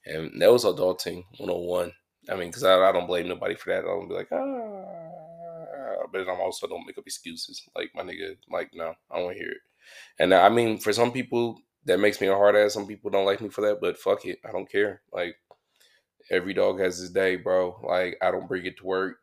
And 0.06 0.42
that 0.42 0.52
was 0.52 0.66
adulting 0.66 1.24
101. 1.38 1.94
I 2.30 2.36
mean, 2.36 2.50
because 2.50 2.64
I, 2.64 2.78
I 2.78 2.92
don't 2.92 3.08
blame 3.08 3.30
nobody 3.30 3.56
for 3.56 3.70
that. 3.70 3.86
I 3.86 3.88
don't 3.88 4.10
be 4.10 4.16
like, 4.16 4.32
ah. 4.34 5.06
But 6.12 6.30
I'm 6.30 6.42
also 6.42 6.68
don't 6.68 6.86
make 6.86 6.98
up 6.98 7.06
excuses. 7.08 7.62
Like, 7.76 7.92
my 7.96 8.04
nigga, 8.04 8.36
like, 8.52 8.72
no, 8.74 8.94
I 9.12 9.16
don't 9.16 9.26
want 9.26 9.38
to 9.38 9.44
hear 9.44 9.52
it. 9.52 9.58
And 10.20 10.34
I 10.34 10.50
mean, 10.50 10.80
for 10.80 10.94
some 10.94 11.12
people, 11.12 11.60
that 11.86 12.00
makes 12.00 12.20
me 12.22 12.28
a 12.28 12.36
hard 12.36 12.56
ass. 12.56 12.74
Some 12.74 12.88
people 12.88 13.12
don't 13.12 13.26
like 13.26 13.42
me 13.42 13.50
for 13.50 13.62
that, 13.62 13.80
but 13.82 13.98
fuck 13.98 14.26
it. 14.26 14.40
I 14.48 14.52
don't 14.52 14.70
care. 14.70 15.02
Like, 15.12 15.38
every 16.30 16.54
dog 16.54 16.80
has 16.80 16.98
his 16.98 17.12
day, 17.12 17.36
bro. 17.36 17.80
Like, 17.88 18.18
I 18.22 18.32
don't 18.32 18.48
bring 18.48 18.66
it 18.66 18.78
to 18.78 18.86
work. 18.86 19.18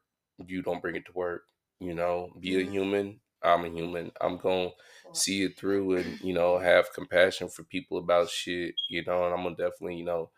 You 0.47 0.63
don't 0.63 0.83
bring 0.83 0.97
it 0.97 1.07
to 1.07 1.13
work. 1.13 1.45
You 1.81 1.95
know, 1.95 2.31
be 2.39 2.57
a 2.61 2.65
Mhm. 2.65 2.71
human. 2.71 3.21
I'm 3.43 3.65
a 3.65 3.69
human. 3.69 4.13
I'm 4.21 4.39
going 4.39 4.71
to 4.71 4.75
see 5.13 5.43
it 5.45 5.59
through 5.59 5.97
and, 5.97 6.19
you 6.21 6.33
know, 6.33 6.59
have 6.59 6.93
compassion 6.93 7.49
for 7.49 7.65
people 7.65 7.99
about 7.99 8.31
shit, 8.31 8.75
you 8.89 9.05
know, 9.05 9.25
and 9.25 9.35
I'm 9.35 9.43
going 9.43 9.57
to 9.57 9.63
definitely, 9.63 9.97
you 9.97 10.05
know, 10.05 10.31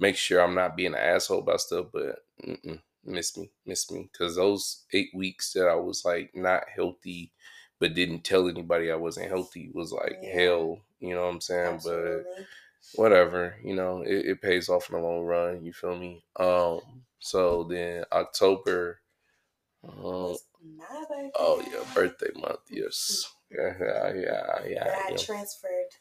make 0.00 0.16
sure 0.16 0.40
I'm 0.40 0.54
not 0.54 0.76
being 0.76 0.94
an 0.94 1.00
asshole 1.00 1.40
about 1.40 1.60
stuff, 1.60 1.86
but 1.92 2.24
mm-mm, 2.44 2.80
miss 3.04 3.36
me, 3.36 3.52
miss 3.66 3.90
me, 3.90 4.08
because 4.12 4.36
those 4.36 4.84
eight 4.92 5.10
weeks 5.14 5.52
that 5.52 5.68
I 5.68 5.74
was 5.76 6.04
like 6.04 6.32
not 6.34 6.68
healthy, 6.68 7.32
but 7.80 7.94
didn't 7.94 8.24
tell 8.24 8.48
anybody 8.48 8.90
I 8.92 8.96
wasn't 8.96 9.30
healthy 9.30 9.70
was 9.74 9.92
like 9.92 10.18
Yeah. 10.22 10.34
hell. 10.40 10.80
You 11.00 11.14
know 11.14 11.22
what 11.26 11.34
I'm 11.34 11.40
saying? 11.42 11.74
Absolutely. 11.76 12.24
But 12.36 12.46
whatever, 12.94 13.56
you 13.64 13.74
know, 13.76 14.02
it, 14.02 14.26
it 14.26 14.42
pays 14.42 14.68
off 14.68 14.90
in 14.90 14.96
the 14.96 15.02
long 15.02 15.24
run. 15.24 15.64
You 15.64 15.72
feel 15.72 15.96
me? 15.98 16.24
Um. 16.38 16.80
So 17.20 17.64
then 17.64 18.04
October. 18.12 19.00
Um, 19.88 20.36
oh 21.36 21.62
yeah, 21.72 21.84
birthday 21.94 22.30
month. 22.36 22.60
Yes. 22.70 23.32
Yeah, 23.50 23.74
yeah, 23.80 24.12
yeah, 24.14 24.44
yeah. 24.68 24.84
I 25.06 25.10
yeah. 25.12 25.16
transferred. 25.18 25.92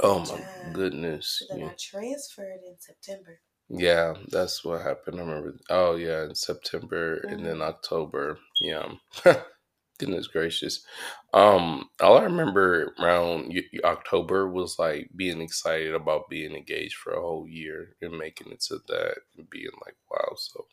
Oh 0.00 0.20
my 0.20 0.72
goodness. 0.72 1.42
Then 1.50 1.60
Yeah. 1.60 1.66
I 1.68 1.74
transferred 1.78 2.60
in 2.66 2.76
September. 2.80 3.40
Yeah, 3.70 4.14
that's 4.30 4.64
what 4.64 4.82
happened. 4.82 5.18
I 5.20 5.24
remember. 5.24 5.58
Oh 5.70 5.96
yeah, 5.96 6.24
in 6.24 6.34
September 6.36 7.16
and 7.28 7.44
then 7.46 7.58
Mhm. 7.58 7.62
October. 7.62 8.38
Yeah. 8.60 8.92
Goodness 9.98 10.26
gracious. 10.26 10.84
Um, 11.32 11.88
all 12.00 12.18
I 12.18 12.24
remember 12.24 12.94
around 13.00 13.52
y- 13.54 13.80
October 13.84 14.48
was 14.48 14.78
like 14.78 15.10
being 15.16 15.40
excited 15.40 15.94
about 15.94 16.28
being 16.28 16.54
engaged 16.54 16.96
for 16.96 17.12
a 17.12 17.20
whole 17.20 17.46
year 17.48 17.96
and 18.00 18.18
making 18.18 18.52
it 18.52 18.60
to 18.64 18.78
that 18.88 19.18
and 19.36 19.48
being 19.50 19.70
like, 19.84 19.96
wow. 20.10 20.34
So 20.36 20.66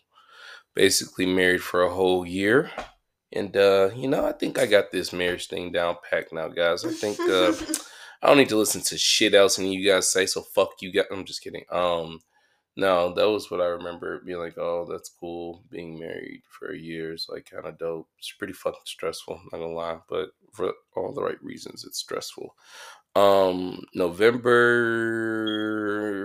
basically 0.74 1.26
married 1.26 1.64
for 1.64 1.84
a 1.84 1.94
whole 1.94 2.26
year. 2.26 2.72
And 3.32 3.56
uh, 3.58 3.90
you 3.96 4.08
know, 4.08 4.26
I 4.26 4.32
think 4.34 4.60
I 4.60 4.66
got 4.66 4.92
this 4.92 5.12
marriage 5.14 5.48
thing 5.48 5.72
down 5.72 5.98
packed 6.10 6.34
now, 6.34 6.50
guys. 6.50 6.86
I 6.86 6.92
think 6.92 7.20
uh 7.20 7.54
I 8.22 8.28
don't 8.28 8.38
need 8.38 8.50
to 8.50 8.58
listen 8.58 8.82
to 8.82 8.98
shit 8.98 9.34
else 9.34 9.58
and 9.58 9.74
you 9.74 9.86
guys 9.90 10.12
say, 10.12 10.26
so 10.26 10.42
fuck 10.42 10.70
you 10.82 10.94
guys. 10.94 11.06
I'm 11.12 11.26
just 11.26 11.42
kidding. 11.44 11.66
Um 11.72 12.20
no, 12.76 13.14
that 13.14 13.30
was 13.30 13.52
what 13.52 13.62
I 13.62 13.66
remember 13.66 14.20
being 14.26 14.40
like, 14.40 14.58
oh, 14.58 14.88
that's 14.90 15.10
cool. 15.20 15.64
Being 15.70 16.00
married 16.00 16.42
for 16.50 16.72
a 16.72 16.78
year 16.78 17.14
is 17.14 17.28
like 17.30 17.50
kind 17.50 17.66
of 17.66 17.78
dope. 17.78 18.08
It's 18.18 18.32
pretty 18.32 18.54
fucking 18.54 18.80
stressful, 18.86 19.40
not 19.52 19.60
gonna 19.60 19.68
lie, 19.74 20.00
but 20.10 20.30
for 20.54 20.74
all 20.96 21.14
the 21.14 21.24
right 21.24 21.42
reasons, 21.44 21.86
it's 21.86 22.00
stressful. 22.00 22.56
Um, 23.16 23.84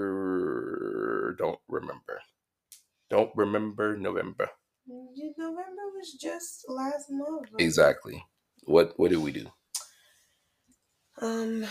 November, 0.09 1.35
don't 1.39 1.61
remember. 1.69 2.21
Don't 3.11 3.31
remember 3.37 3.97
November. 3.97 4.49
November 4.87 5.83
was 5.97 6.15
just 6.15 6.65
last 6.69 7.11
month. 7.11 7.49
right? 7.53 7.61
Exactly. 7.63 8.25
What 8.65 8.95
What 8.99 9.11
did 9.11 9.19
we 9.19 9.33
do? 9.33 9.51
Um, 11.21 11.67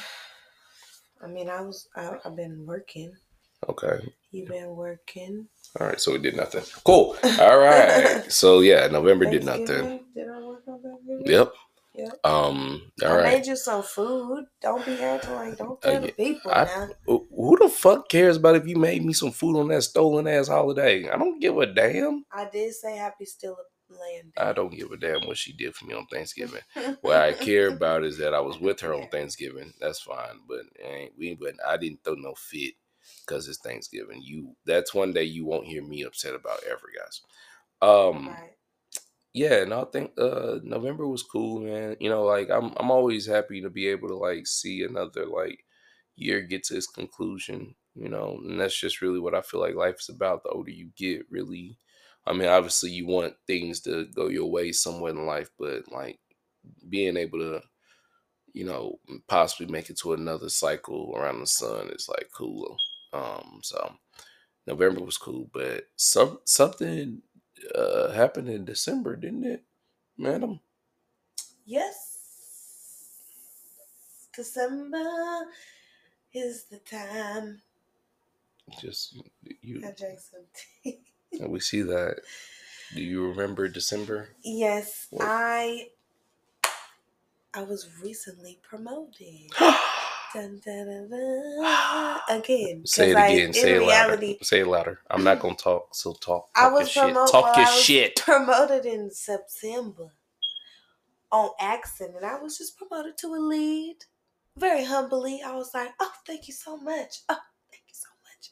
I 1.23 1.27
mean, 1.27 1.49
I 1.49 1.61
was. 1.61 1.87
I, 1.95 2.17
I've 2.25 2.35
been 2.35 2.65
working. 2.65 3.13
Okay. 3.69 3.99
You've 4.31 4.49
been 4.49 4.69
working. 4.75 5.47
All 5.79 5.87
right. 5.87 5.99
So 5.99 6.11
we 6.13 6.19
did 6.19 6.35
nothing. 6.35 6.63
Cool. 6.85 7.15
All 7.39 7.57
right. 7.59 8.23
So 8.29 8.59
yeah, 8.59 8.87
November 8.87 9.25
did 9.25 9.43
nothing. 9.45 9.65
Did 10.15 10.27
I 10.29 10.39
work 10.41 10.63
on 10.67 10.81
Thanksgiving? 10.81 11.23
Yep. 11.25 11.53
Yep. 11.95 12.19
Um. 12.25 12.81
All 13.03 13.09
I 13.09 13.15
right. 13.15 13.33
made 13.37 13.45
you 13.47 13.55
some 13.55 13.81
food. 13.83 14.45
Don't 14.61 14.85
be 14.85 15.01
acting 15.01 15.33
like 15.33 15.57
don't 15.57 15.83
Uh, 15.83 15.91
tell 15.91 16.01
the 16.01 16.11
people 16.11 16.51
I- 16.51 16.65
now. 16.65 16.89
Who 17.05 17.27
who 17.35 17.57
the 17.57 17.69
fuck 17.69 18.09
cares 18.09 18.37
about 18.37 18.55
if 18.57 18.67
you 18.67 18.75
made 18.75 19.03
me 19.03 19.13
some 19.13 19.31
food 19.31 19.57
on 19.57 19.69
that 19.69 19.83
stolen 19.83 20.27
ass 20.27 20.47
holiday? 20.47 21.09
I 21.09 21.17
don't 21.17 21.39
give 21.39 21.57
a 21.57 21.65
damn. 21.65 22.25
I 22.31 22.47
did 22.51 22.73
say 22.75 22.95
happy 22.97 23.25
still 23.25 23.57
land. 23.89 24.33
I 24.37 24.51
don't 24.53 24.71
give 24.75 24.91
a 24.91 24.97
damn 24.97 25.25
what 25.25 25.37
she 25.37 25.53
did 25.53 25.73
for 25.75 25.85
me 25.85 25.93
on 25.95 26.05
Thanksgiving. 26.07 26.61
What 27.01 27.15
I 27.17 27.33
care 27.33 27.69
about 27.69 28.03
is 28.03 28.17
that 28.17 28.33
I 28.33 28.41
was 28.41 28.59
with 28.59 28.79
her 28.81 28.93
on 28.93 29.07
Thanksgiving. 29.09 29.73
That's 29.79 30.01
fine, 30.01 30.41
but 30.47 30.61
ain't 30.83 31.13
we? 31.17 31.35
But 31.35 31.53
I 31.67 31.77
didn't 31.77 32.03
throw 32.03 32.15
no 32.15 32.33
fit 32.35 32.73
because 33.27 33.47
it's 33.47 33.59
Thanksgiving. 33.59 34.21
You 34.23 34.55
that's 34.65 34.93
one 34.93 35.13
day 35.13 35.23
you 35.23 35.45
won't 35.45 35.67
hear 35.67 35.83
me 35.83 36.03
upset 36.03 36.35
about 36.35 36.63
ever, 36.65 36.89
guys. 36.97 37.21
Um, 37.81 38.39
Right. 38.39 38.57
yeah, 39.33 39.61
and 39.61 39.73
I 39.73 39.83
think 39.85 40.11
uh 40.17 40.59
November 40.63 41.07
was 41.07 41.23
cool, 41.23 41.61
man. 41.61 41.97
You 41.99 42.09
know, 42.09 42.23
like 42.23 42.49
I'm 42.49 42.73
I'm 42.77 42.91
always 42.91 43.25
happy 43.27 43.61
to 43.61 43.69
be 43.69 43.87
able 43.87 44.07
to 44.09 44.15
like 44.15 44.47
see 44.47 44.83
another 44.83 45.25
like 45.25 45.63
year 46.15 46.41
get 46.41 46.63
to 46.65 46.77
its 46.77 46.87
conclusion, 46.87 47.75
you 47.95 48.09
know, 48.09 48.39
and 48.43 48.59
that's 48.59 48.79
just 48.79 49.01
really 49.01 49.19
what 49.19 49.35
I 49.35 49.41
feel 49.41 49.59
like 49.61 49.75
life 49.75 49.97
is 49.99 50.09
about. 50.09 50.43
The 50.43 50.49
older 50.49 50.71
you 50.71 50.91
get, 50.97 51.23
really. 51.29 51.77
I 52.25 52.33
mean, 52.33 52.47
obviously 52.49 52.91
you 52.91 53.07
want 53.07 53.35
things 53.47 53.81
to 53.81 54.05
go 54.07 54.27
your 54.27 54.49
way 54.51 54.71
somewhere 54.73 55.11
in 55.11 55.25
life, 55.25 55.49
but 55.59 55.91
like 55.91 56.19
being 56.89 57.17
able 57.17 57.39
to, 57.39 57.61
you 58.53 58.65
know, 58.65 58.99
possibly 59.27 59.67
make 59.71 59.89
it 59.89 59.97
to 59.99 60.13
another 60.13 60.49
cycle 60.49 61.13
around 61.15 61.39
the 61.41 61.47
sun 61.47 61.89
is 61.91 62.09
like 62.09 62.29
cool. 62.35 62.77
Um, 63.13 63.61
so 63.63 63.93
November 64.67 65.01
was 65.01 65.17
cool, 65.17 65.49
but 65.53 65.85
some 65.95 66.39
something 66.45 67.21
uh 67.75 68.11
happened 68.11 68.49
in 68.49 68.65
December, 68.65 69.15
didn't 69.15 69.45
it, 69.45 69.63
madam? 70.17 70.59
Yes. 71.65 72.17
December 74.35 75.47
is 76.33 76.65
the 76.65 76.79
time. 76.79 77.61
Just 78.81 79.17
you 79.61 79.81
I 79.87 79.91
drank 79.97 80.19
some 80.19 80.45
tea. 80.83 80.99
we 81.47 81.59
see 81.59 81.81
that. 81.83 82.17
Do 82.95 83.01
you 83.01 83.27
remember 83.29 83.67
December? 83.67 84.29
Yes, 84.43 85.07
What? 85.11 85.27
I 85.27 85.89
I 87.53 87.63
was 87.63 87.87
recently 88.03 88.59
promoted. 88.63 89.51
Dun, 90.33 90.61
dun, 90.63 91.09
dun. 91.09 92.19
Again, 92.29 92.85
Say 92.85 93.09
it 93.11 93.13
again. 93.13 93.39
in 93.47 93.53
Say 93.53 93.75
it 93.75 93.79
reality, 93.79 94.27
louder. 94.33 94.43
Say 94.43 94.59
it 94.59 94.67
louder. 94.67 94.99
I'm 95.09 95.23
not 95.23 95.39
gonna 95.39 95.55
talk. 95.55 95.95
So 95.95 96.13
talk. 96.13 96.49
I 96.55 96.69
was 96.69 96.93
your 96.95 97.05
promoted. 97.05 97.31
Talk 97.31 97.57
your 97.57 97.65
shit. 97.67 98.15
promoted 98.17 98.85
in 98.85 99.09
September 99.11 100.11
on 101.31 101.49
accident, 101.59 102.17
and 102.17 102.25
I 102.25 102.39
was 102.39 102.57
just 102.57 102.77
promoted 102.77 103.17
to 103.19 103.27
a 103.35 103.37
lead. 103.39 103.97
Very 104.57 104.83
humbly, 104.83 105.41
I 105.43 105.53
was 105.55 105.73
like, 105.73 105.93
"Oh, 105.99 106.11
thank 106.25 106.47
you 106.47 106.53
so 106.53 106.77
much. 106.77 107.19
Oh, 107.29 107.39
thank 107.71 107.83
you 107.87 107.93
so 107.93 108.09
much." 108.23 108.49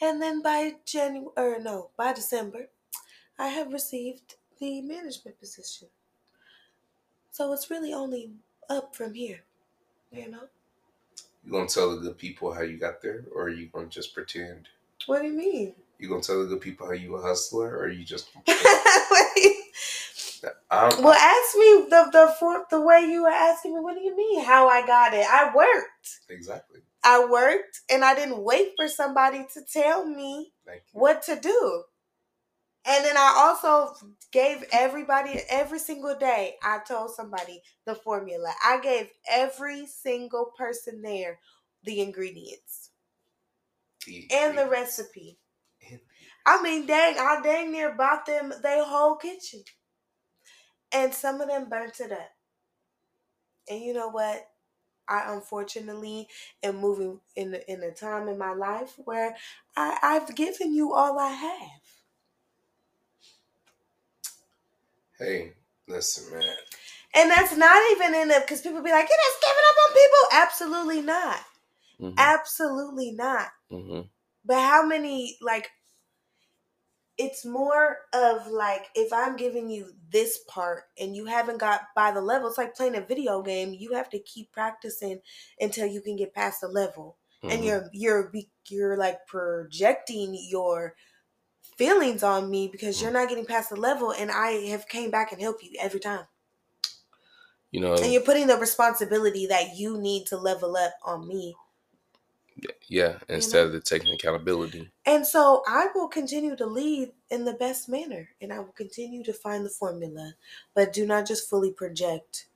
And 0.00 0.20
then 0.20 0.42
by 0.42 0.76
January, 0.84 1.30
or 1.36 1.58
no, 1.60 1.90
by 1.96 2.12
December, 2.12 2.70
I 3.38 3.48
have 3.48 3.72
received 3.72 4.34
the 4.58 4.80
management 4.82 5.38
position. 5.38 5.88
So 7.30 7.52
it's 7.52 7.70
really 7.70 7.92
only 7.92 8.32
up 8.68 8.96
from 8.96 9.14
here, 9.14 9.44
you 10.10 10.28
know. 10.30 10.48
You 11.48 11.52
gonna 11.52 11.66
tell 11.66 11.96
the 11.96 12.02
good 12.02 12.18
people 12.18 12.52
how 12.52 12.60
you 12.60 12.76
got 12.76 13.00
there, 13.00 13.24
or 13.34 13.44
are 13.44 13.48
you 13.48 13.70
gonna 13.72 13.86
just 13.86 14.12
pretend? 14.12 14.68
What 15.06 15.22
do 15.22 15.28
you 15.28 15.32
mean? 15.32 15.74
You 15.98 16.10
gonna 16.10 16.20
tell 16.20 16.42
the 16.42 16.46
good 16.46 16.60
people 16.60 16.86
how 16.86 16.92
you 16.92 17.16
a 17.16 17.22
hustler, 17.22 17.74
or 17.74 17.88
you 17.88 18.04
just? 18.04 18.28
I'm, 20.70 21.02
Well, 21.02 21.14
ask 21.14 21.56
me 21.56 21.86
the 21.88 22.10
the 22.12 22.66
the 22.70 22.80
way 22.82 23.00
you 23.10 23.22
were 23.22 23.30
asking 23.30 23.74
me. 23.74 23.80
What 23.80 23.94
do 23.94 24.02
you 24.02 24.14
mean? 24.14 24.44
How 24.44 24.68
I 24.68 24.86
got 24.86 25.14
it? 25.14 25.24
I 25.26 25.50
worked. 25.54 26.20
exactly. 26.28 26.80
I 27.02 27.24
worked, 27.24 27.80
and 27.88 28.04
I 28.04 28.14
didn't 28.14 28.44
wait 28.44 28.74
for 28.76 28.86
somebody 28.86 29.46
to 29.54 29.62
tell 29.62 30.04
me 30.04 30.52
what 30.92 31.22
to 31.22 31.40
do. 31.40 31.84
And 32.84 33.04
then 33.04 33.16
I 33.16 33.34
also 33.36 33.94
gave 34.32 34.64
everybody 34.72 35.40
every 35.50 35.78
single 35.78 36.14
day. 36.16 36.56
I 36.62 36.78
told 36.80 37.14
somebody 37.14 37.62
the 37.84 37.94
formula. 37.94 38.54
I 38.64 38.80
gave 38.80 39.10
every 39.30 39.86
single 39.86 40.46
person 40.56 41.02
there 41.02 41.38
the 41.84 42.00
ingredients 42.00 42.90
and 44.30 44.56
the 44.56 44.66
recipe. 44.68 45.38
And- 45.90 46.00
I 46.46 46.62
mean, 46.62 46.86
dang, 46.86 47.18
I 47.18 47.40
dang 47.42 47.72
near 47.72 47.92
bought 47.94 48.24
them 48.26 48.52
their 48.62 48.84
whole 48.84 49.16
kitchen. 49.16 49.64
And 50.92 51.14
some 51.14 51.40
of 51.40 51.48
them 51.48 51.70
burnt 51.70 51.98
it 52.00 52.12
up. 52.12 52.32
And 53.68 53.80
you 53.82 53.92
know 53.92 54.08
what? 54.08 54.50
I 55.08 55.34
unfortunately 55.34 56.28
am 56.62 56.76
moving 56.76 57.20
in 57.36 57.54
a, 57.54 57.58
in 57.68 57.82
a 57.82 57.92
time 57.92 58.28
in 58.28 58.38
my 58.38 58.52
life 58.54 58.94
where 58.98 59.36
I, 59.76 59.98
I've 60.02 60.34
given 60.36 60.74
you 60.74 60.94
all 60.94 61.18
I 61.18 61.30
have. 61.30 61.87
Hey, 65.18 65.52
listen, 65.86 66.32
man. 66.38 66.56
And 67.14 67.30
that's 67.30 67.56
not 67.56 67.82
even 67.92 68.14
in 68.14 68.30
it 68.30 68.42
because 68.42 68.60
people 68.60 68.82
be 68.82 68.90
like, 68.90 69.08
you're 69.08 69.18
just 69.18 69.40
giving 69.40 69.64
up 69.68 69.76
on 69.88 69.94
people. 69.94 70.28
Absolutely 70.32 71.02
not. 71.02 71.40
Mhm, 71.98 72.18
Absolutely 72.18 73.12
not. 73.12 73.50
mhm. 73.70 74.08
But 74.44 74.60
how 74.60 74.86
many 74.86 75.38
like 75.42 75.70
it's 77.16 77.44
more 77.44 77.98
of 78.12 78.46
like 78.46 78.86
if 78.94 79.12
I'm 79.12 79.36
giving 79.36 79.68
you 79.68 79.92
this 80.10 80.38
part 80.48 80.84
and 80.98 81.16
you 81.16 81.26
haven't 81.26 81.58
got 81.58 81.82
by 81.96 82.12
the 82.12 82.20
level, 82.20 82.48
it's 82.48 82.58
like 82.58 82.76
playing 82.76 82.96
a 82.96 83.00
video 83.04 83.42
game. 83.42 83.74
You 83.76 83.94
have 83.94 84.08
to 84.10 84.20
keep 84.20 84.52
practicing 84.52 85.20
until 85.60 85.86
you 85.86 86.00
can 86.00 86.16
get 86.16 86.34
past 86.34 86.60
the 86.60 86.68
level. 86.68 87.18
And 87.48 87.64
Mhm. 87.64 87.64
you're 87.64 87.88
you're 87.92 88.32
you're 88.68 88.96
like 88.96 89.26
projecting 89.26 90.36
your 90.48 90.94
feelings 91.78 92.22
on 92.22 92.50
me 92.50 92.68
because 92.68 92.98
mm. 92.98 93.02
you're 93.02 93.12
not 93.12 93.28
getting 93.28 93.46
past 93.46 93.70
the 93.70 93.76
level 93.76 94.12
and 94.12 94.30
I 94.30 94.50
have 94.68 94.88
came 94.88 95.10
back 95.10 95.32
and 95.32 95.40
helped 95.40 95.62
you 95.62 95.70
every 95.80 96.00
time. 96.00 96.26
You 97.70 97.80
know, 97.80 97.94
And 97.94 98.12
you're 98.12 98.22
putting 98.22 98.46
the 98.46 98.56
responsibility 98.56 99.46
that 99.46 99.76
you 99.76 99.98
need 99.98 100.26
to 100.26 100.36
level 100.36 100.76
up 100.76 100.94
on 101.04 101.26
me. 101.26 101.54
Yeah, 102.88 103.18
instead 103.28 103.66
of 103.66 103.72
the 103.72 103.80
taking 103.80 104.12
accountability. 104.14 104.90
And 105.06 105.24
so 105.26 105.62
I 105.68 105.88
will 105.94 106.08
continue 106.08 106.56
to 106.56 106.66
lead 106.66 107.12
in 107.30 107.44
the 107.44 107.52
best 107.52 107.88
manner 107.88 108.30
and 108.40 108.52
I 108.52 108.58
will 108.58 108.72
continue 108.72 109.22
to 109.24 109.32
find 109.32 109.64
the 109.64 109.70
formula, 109.70 110.32
but 110.74 110.92
do 110.92 111.06
not 111.06 111.26
just 111.26 111.48
fully 111.48 111.70
project 111.70 112.46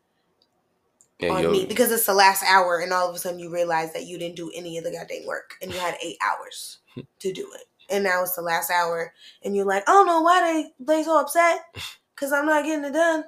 Yeah, 1.21 1.33
on 1.33 1.43
yo, 1.43 1.53
me 1.53 1.67
because 1.67 1.93
it's 1.93 2.07
the 2.07 2.15
last 2.15 2.43
hour 2.43 2.81
and 2.81 2.93
all 2.93 3.09
of 3.09 3.15
a 3.15 3.19
sudden 3.19 3.39
you 3.39 3.53
realize 3.53 3.93
that 3.93 4.07
you 4.07 4.19
didn't 4.19 4.37
do 4.37 4.51
any 4.55 4.79
of 4.79 4.85
the 4.85 4.91
goddamn 4.91 5.27
work 5.27 5.55
and 5.61 5.71
you 5.71 5.79
had 5.79 5.97
eight 6.03 6.17
hours 6.21 6.79
to 7.21 7.33
do 7.33 7.47
it. 7.55 7.67
And 7.93 8.05
now 8.05 8.23
it's 8.23 8.35
the 8.37 8.43
last 8.43 8.71
hour 8.71 9.13
and 9.45 9.55
you're 9.55 9.67
like, 9.67 9.89
I 9.89 9.93
don't 9.93 10.07
know 10.07 10.23
why 10.23 10.41
they 10.79 10.85
they 10.85 11.03
so 11.05 11.21
upset 11.21 11.61
because 12.17 12.33
I'm 12.33 12.47
not 12.47 12.65
getting 12.65 12.87
it 12.87 12.93
done. 12.95 13.25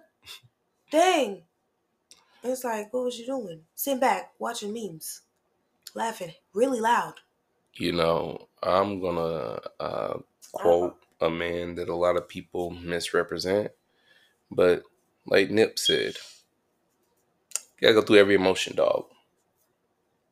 Dang. 0.91 1.43
It's 2.43 2.65
like, 2.65 2.93
what 2.93 3.05
was 3.05 3.19
you 3.19 3.27
doing? 3.27 3.63
Sitting 3.75 4.01
back, 4.01 4.33
watching 4.39 4.73
memes, 4.75 5.23
laughing 5.95 6.33
really 6.55 6.81
loud. 6.81 7.15
you 7.77 7.93
know, 7.93 8.49
I'm 8.63 9.01
gonna 9.01 9.61
uh, 9.81 10.19
quote 10.53 10.97
a 11.21 11.31
man 11.31 11.75
that 11.77 11.89
a 11.89 11.95
lot 11.97 12.17
of 12.17 12.29
people 12.29 12.71
misrepresent, 12.71 13.71
but 14.51 14.83
like 15.27 15.51
Nip 15.51 15.79
said, 15.79 16.15
you 17.81 17.89
gotta 17.89 17.95
go 17.95 18.03
through 18.03 18.19
every 18.19 18.35
emotion, 18.37 18.77
dog. 18.77 19.07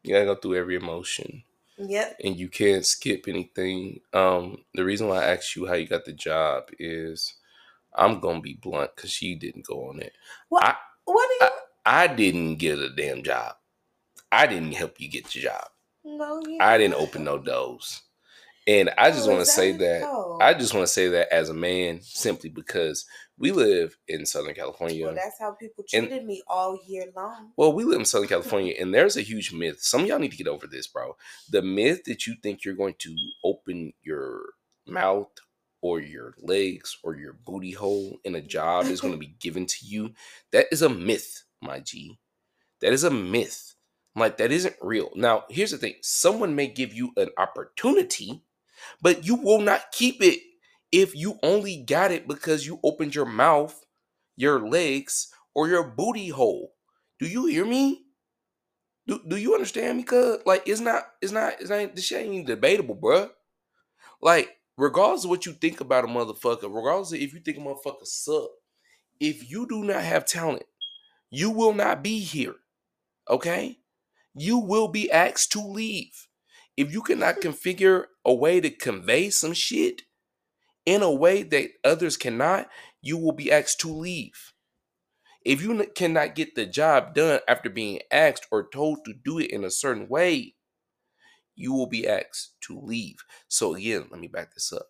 You 0.03 0.15
gotta 0.15 0.27
go 0.27 0.35
through 0.37 0.57
every 0.57 0.77
emotion. 0.77 1.45
Yep. 1.89 2.21
and 2.25 2.37
you 2.37 2.49
can't 2.49 2.85
skip 2.87 3.27
anything. 3.29 4.01
Um, 4.13 4.59
the 4.75 4.85
reason 4.85 5.09
why 5.09 5.23
I 5.23 5.35
asked 5.35 5.57
you 5.57 5.67
how 5.67 5.75
you 5.75 5.87
got 5.87 6.05
the 6.05 6.13
job 6.13 6.65
is 6.79 7.35
I'm 7.95 8.21
gonna 8.21 8.41
be 8.41 8.55
blunt 8.55 8.91
because 8.95 9.11
she 9.11 9.35
didn't 9.35 9.67
go 9.67 9.89
on 9.89 10.01
it. 10.01 10.13
What 10.49 10.77
do 11.05 11.45
you? 11.45 11.51
I 11.85 12.07
didn't 12.07 12.57
get 12.57 12.79
a 12.79 12.91
damn 12.91 13.23
job. 13.23 13.57
I 14.31 14.47
didn't 14.47 14.73
help 14.73 15.01
you 15.01 15.09
get 15.11 15.27
the 15.27 15.41
job. 15.41 15.69
no, 16.05 16.41
you. 16.47 16.59
I 16.61 16.79
didn't 16.79 16.95
open 16.95 17.25
no 17.25 17.39
doors. 17.39 18.03
And 18.67 18.91
I 18.97 19.11
just 19.11 19.27
Oh, 19.29 19.33
want 19.33 19.45
to 19.45 19.51
say 19.51 19.73
that? 19.73 20.05
I 20.41 20.55
just 20.55 20.73
want 20.73 20.87
to 20.87 20.93
say 20.93 21.09
that 21.09 21.33
as 21.35 21.49
a 21.49 21.55
man, 21.55 22.01
simply 22.03 22.49
because 22.49 23.05
we 23.37 23.51
live 23.51 23.97
in 24.07 24.25
Southern 24.25 24.55
California. 24.55 25.05
Well, 25.07 25.15
that's 25.17 25.39
how 25.41 25.53
people 25.53 25.85
And- 25.93 26.07
treated 26.09 26.25
me 26.25 26.43
all 26.47 26.79
year 26.87 27.07
long. 27.17 27.53
Well, 27.57 27.73
we 27.73 27.83
live 27.83 27.99
in 27.99 28.05
Southern 28.07 28.29
California, 28.29 28.75
and 28.81 28.95
there's 28.95 29.17
a 29.17 29.23
huge 29.23 29.53
myth. 29.53 29.83
Some 29.83 30.03
of 30.03 30.07
y'all 30.07 30.21
need 30.21 30.31
to 30.31 30.37
get 30.37 30.47
over 30.47 30.67
this, 30.69 30.87
bro. 30.87 31.17
The 31.51 31.63
myth 31.63 32.05
that 32.05 32.27
you 32.27 32.37
think 32.41 32.65
you're 32.65 32.75
going 32.77 32.95
to 33.01 33.17
open 33.43 33.95
your 34.03 34.43
mouth 34.87 35.33
or 35.81 35.99
your 36.01 36.35
legs 36.39 36.97
or 37.03 37.17
your 37.17 37.33
booty 37.33 37.73
hole 37.73 38.19
in 38.23 38.37
a 38.37 38.41
job 38.41 38.87
is 38.87 39.01
going 39.01 39.13
to 39.15 39.19
be 39.19 39.35
given 39.41 39.67
to 39.67 39.77
you, 39.85 40.13
that 40.53 40.67
is 40.71 40.83
a 40.83 40.89
myth, 40.89 41.43
my 41.61 41.81
G. 41.81 42.21
That 42.81 42.93
is 42.93 43.03
a 43.03 43.11
myth. 43.11 43.75
Like, 44.15 44.37
that 44.37 44.53
isn't 44.53 44.77
real. 44.83 45.11
Now, 45.17 45.45
here's 45.49 45.71
the 45.73 45.79
thing 45.79 45.95
someone 46.03 46.55
may 46.55 46.67
give 46.69 46.93
you 46.93 47.13
an 47.17 47.31
opportunity, 47.39 48.45
but 49.01 49.25
you 49.25 49.37
will 49.37 49.61
not 49.61 49.93
keep 49.93 50.23
it 50.23 50.41
if 50.91 51.15
you 51.15 51.39
only 51.43 51.85
got 51.85 52.11
it 52.11 52.29
because 52.29 52.67
you 52.67 52.79
opened 52.83 53.15
your 53.15 53.27
mouth, 53.27 53.85
your 54.37 54.69
legs, 54.69 55.29
or 55.55 55.69
your 55.69 55.85
booty 55.85 56.29
hole. 56.29 56.73
Do 57.19 57.27
you 57.27 57.47
hear 57.47 57.65
me? 57.65 58.03
Do, 59.07 59.21
do 59.27 59.37
you 59.37 59.55
understand 59.55 59.99
me? 59.99 60.05
Cuz 60.05 60.39
like 60.47 60.63
it's 60.67 60.81
not 60.81 61.05
it's 61.21 61.33
not 61.33 61.55
it's 61.61 61.71
not 61.71 61.95
this 61.95 62.07
shit 62.07 62.23
ain't 62.23 62.35
even 62.35 62.47
debatable, 62.47 62.97
bruh. 62.97 63.31
Like, 64.21 64.57
regardless 64.77 65.25
of 65.25 65.31
what 65.31 65.47
you 65.47 65.53
think 65.53 65.81
about 65.81 66.05
a 66.05 66.07
motherfucker, 66.07 66.73
regardless 66.75 67.13
of 67.13 67.19
if 67.19 67.35
you 67.35 67.41
think 67.41 67.59
a 67.59 67.61
motherfucker 67.61 68.07
suck, 68.07 68.51
if 69.21 69.51
you 69.51 69.67
do 69.67 69.85
not 69.85 70.03
have 70.03 70.25
talent, 70.25 70.65
you 71.31 71.51
will 71.51 71.75
not 71.75 72.03
be 72.03 72.21
here. 72.21 72.55
Okay? 73.29 73.79
You 74.35 74.59
will 74.59 74.89
be 74.89 75.11
asked 75.11 75.53
to 75.53 75.61
leave. 75.61 76.29
If 76.77 76.93
you 76.93 77.03
cannot 77.03 77.37
hmm. 77.37 77.49
configure 77.49 78.05
a 78.25 78.35
way 78.35 78.61
to 78.61 78.71
convey 78.71 79.31
some 79.31 79.53
shit 79.53 80.03
in 80.87 81.03
a 81.03 81.13
way 81.13 81.43
that 81.43 81.71
others 81.85 82.17
cannot, 82.17 82.69
you 83.01 83.19
will 83.19 83.33
be 83.33 83.53
asked 83.53 83.81
to 83.81 83.89
leave. 83.89 84.53
If 85.45 85.63
you 85.63 85.87
cannot 85.95 86.35
get 86.35 86.55
the 86.55 86.67
job 86.67 87.15
done 87.15 87.41
after 87.49 87.69
being 87.71 88.01
asked 88.11 88.47
or 88.51 88.69
told 88.69 89.05
to 89.05 89.13
do 89.15 89.39
it 89.39 89.51
in 89.51 89.65
a 89.65 89.71
certain 89.71 90.09
way, 90.09 90.55
you 91.55 91.73
will 91.73 91.89
be 91.89 92.07
asked 92.07 92.55
to 92.63 92.79
leave. 92.79 93.25
So, 93.49 93.75
again, 93.75 94.07
let 94.11 94.21
me 94.21 94.29
back 94.29 94.55
this 94.55 94.73
up. 94.73 94.87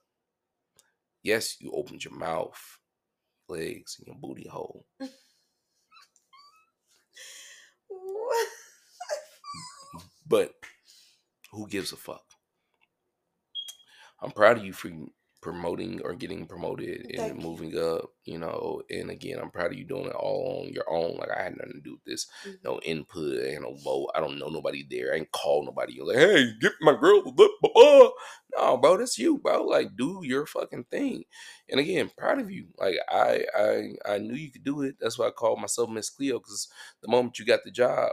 Yes, 1.23 1.57
you 1.61 1.73
opened 1.73 2.05
your 2.05 2.15
mouth, 2.15 2.79
legs, 3.49 3.97
and 3.99 4.07
your 4.07 4.17
booty 4.17 4.49
hole. 4.49 4.87
But 10.27 10.55
who 11.51 11.69
gives 11.69 11.93
a 11.93 11.97
fuck? 11.97 12.32
I'm 14.23 14.31
proud 14.31 14.59
of 14.59 14.65
you 14.65 14.73
for 14.73 14.91
promoting 15.43 16.01
or 16.05 16.15
getting 16.15 16.47
promoted 16.47 17.01
and 17.11 17.17
Thank 17.17 17.37
you. 17.43 17.43
moving 17.43 17.77
up, 17.79 18.11
you 18.25 18.39
know. 18.39 18.81
And 18.91 19.11
again, 19.11 19.41
I'm 19.41 19.51
proud 19.51 19.73
of 19.73 19.79
you 19.79 19.85
doing 19.85 20.07
it 20.07 20.15
all 20.15 20.63
on 20.65 20.73
your 20.73 20.89
own. 20.89 21.17
Like 21.17 21.31
I 21.37 21.43
had 21.43 21.57
nothing 21.57 21.75
to 21.75 21.81
do 21.81 21.93
with 21.95 22.05
this. 22.05 22.29
Mhm. 22.47 22.59
No 22.65 22.81
input, 22.85 23.39
and 23.45 23.63
no 23.63 23.75
vote. 23.75 24.11
I 24.15 24.21
don't 24.21 24.39
know 24.39 24.49
nobody 24.49 24.87
there. 24.89 25.13
I 25.13 25.17
ain't 25.17 25.33
call 25.33 25.65
nobody. 25.65 25.95
You're 25.95 26.07
like, 26.07 26.19
hey, 26.19 26.53
get 26.61 26.73
my 26.81 26.95
girl. 26.95 27.23
Blah, 27.23 27.49
blah, 27.61 27.71
blah. 27.75 28.11
No, 28.57 28.77
bro, 28.77 28.99
that's 28.99 29.19
you, 29.19 29.39
bro. 29.39 29.65
Like, 29.65 29.97
do 29.97 30.21
your 30.23 30.47
fucking 30.47 30.85
thing. 30.91 31.25
And 31.69 31.81
again, 31.81 32.11
proud 32.17 32.41
of 32.41 32.51
you. 32.51 32.69
Like 32.79 32.97
I, 33.11 33.45
I, 33.57 33.93
I 34.15 34.19
knew 34.19 34.35
you 34.35 34.53
could 34.53 34.65
do 34.65 34.83
it. 34.83 34.97
That's 35.01 35.19
why 35.19 35.27
I 35.29 35.31
called 35.33 35.61
myself 35.61 35.91
Miss 35.91 36.11
Cleo 36.11 36.39
because 36.39 36.69
the 37.03 37.11
moment 37.11 37.39
you 37.41 37.45
got 37.45 37.65
the 37.65 37.71
job, 37.73 38.13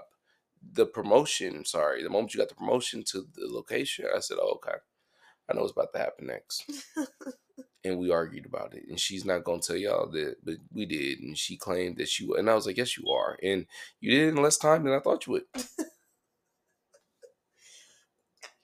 the 0.74 0.86
promotion. 0.86 1.66
Sorry, 1.66 2.04
the 2.04 2.10
moment 2.10 2.34
you 2.34 2.40
got 2.40 2.50
the 2.50 2.56
promotion 2.56 3.04
to 3.12 3.26
the 3.36 3.48
location, 3.48 4.06
I 4.16 4.20
said, 4.20 4.38
oh, 4.42 4.60
okay. 4.66 4.78
I 5.50 5.54
know 5.54 5.62
what's 5.62 5.72
about 5.74 5.92
to 5.94 6.00
happen 6.00 6.28
next. 6.28 6.70
and 7.84 7.98
we 7.98 8.12
argued 8.12 8.46
about 8.46 8.74
it. 8.74 8.84
And 8.90 9.00
she's 9.00 9.26
not 9.26 9.44
gonna 9.44 9.62
tell 9.62 9.76
y'all 9.76 10.10
that, 10.12 10.36
but 10.44 10.56
we 10.74 10.86
did. 10.86 11.20
And 11.20 11.38
she 11.38 11.58
claimed 11.58 11.98
that 11.98 12.10
she 12.10 12.30
and 12.38 12.50
I 12.50 12.56
was 12.56 12.66
like, 12.66 12.78
Yes, 12.78 12.98
you 12.98 13.10
are. 13.10 13.38
And 13.42 13.66
you 14.00 14.12
did 14.12 14.28
it 14.28 14.30
in 14.38 14.44
less 14.44 14.58
time 14.58 14.84
than 14.84 14.94
I 14.94 15.00
thought 15.00 15.26
you 15.28 15.34
would. 15.34 15.44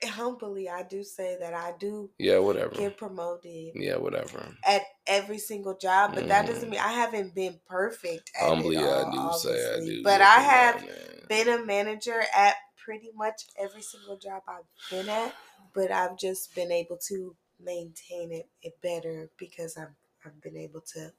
Humbly, 0.03 0.69
I 0.69 0.83
do 0.83 1.03
say 1.03 1.37
that 1.39 1.53
I 1.53 1.73
do 1.79 2.11
Yeah, 2.19 2.37
whatever. 2.39 2.75
get 2.75 2.97
promoted 2.97 3.71
Yeah, 3.75 3.97
whatever. 3.97 4.55
at 4.63 4.83
every 5.07 5.39
single 5.39 5.75
job, 5.77 6.11
but 6.13 6.27
that 6.27 6.45
doesn't 6.45 6.67
Mhm. 6.67 6.71
mean 6.71 6.79
I 6.79 6.91
haven't 6.93 7.33
been 7.33 7.59
perfect 7.67 8.31
at 8.39 8.47
Humbly, 8.47 8.75
it 8.75 8.83
I 8.83 9.03
all, 9.03 9.31
do 9.31 9.37
say 9.39 9.73
I 9.75 9.79
do. 9.79 10.03
But 10.03 10.21
I 10.21 10.39
have 10.41 10.81
man. 10.85 11.25
been 11.27 11.49
a 11.49 11.65
manager 11.65 12.21
at 12.35 12.55
pretty 12.85 13.09
much 13.15 13.47
every 13.59 13.81
single 13.81 14.17
job 14.17 14.43
I've 14.47 14.91
been 14.91 15.09
at, 15.09 15.33
but 15.73 15.91
I've 15.91 16.17
just 16.17 16.53
been 16.53 16.71
able 16.71 16.97
to 17.07 17.35
maintain 17.59 18.31
it, 18.31 18.47
it 18.61 18.79
better 18.81 19.29
because 19.37 19.75
I've 19.75 19.95
I've 20.23 20.41
been 20.41 20.57
able 20.57 20.81
to 20.93 21.11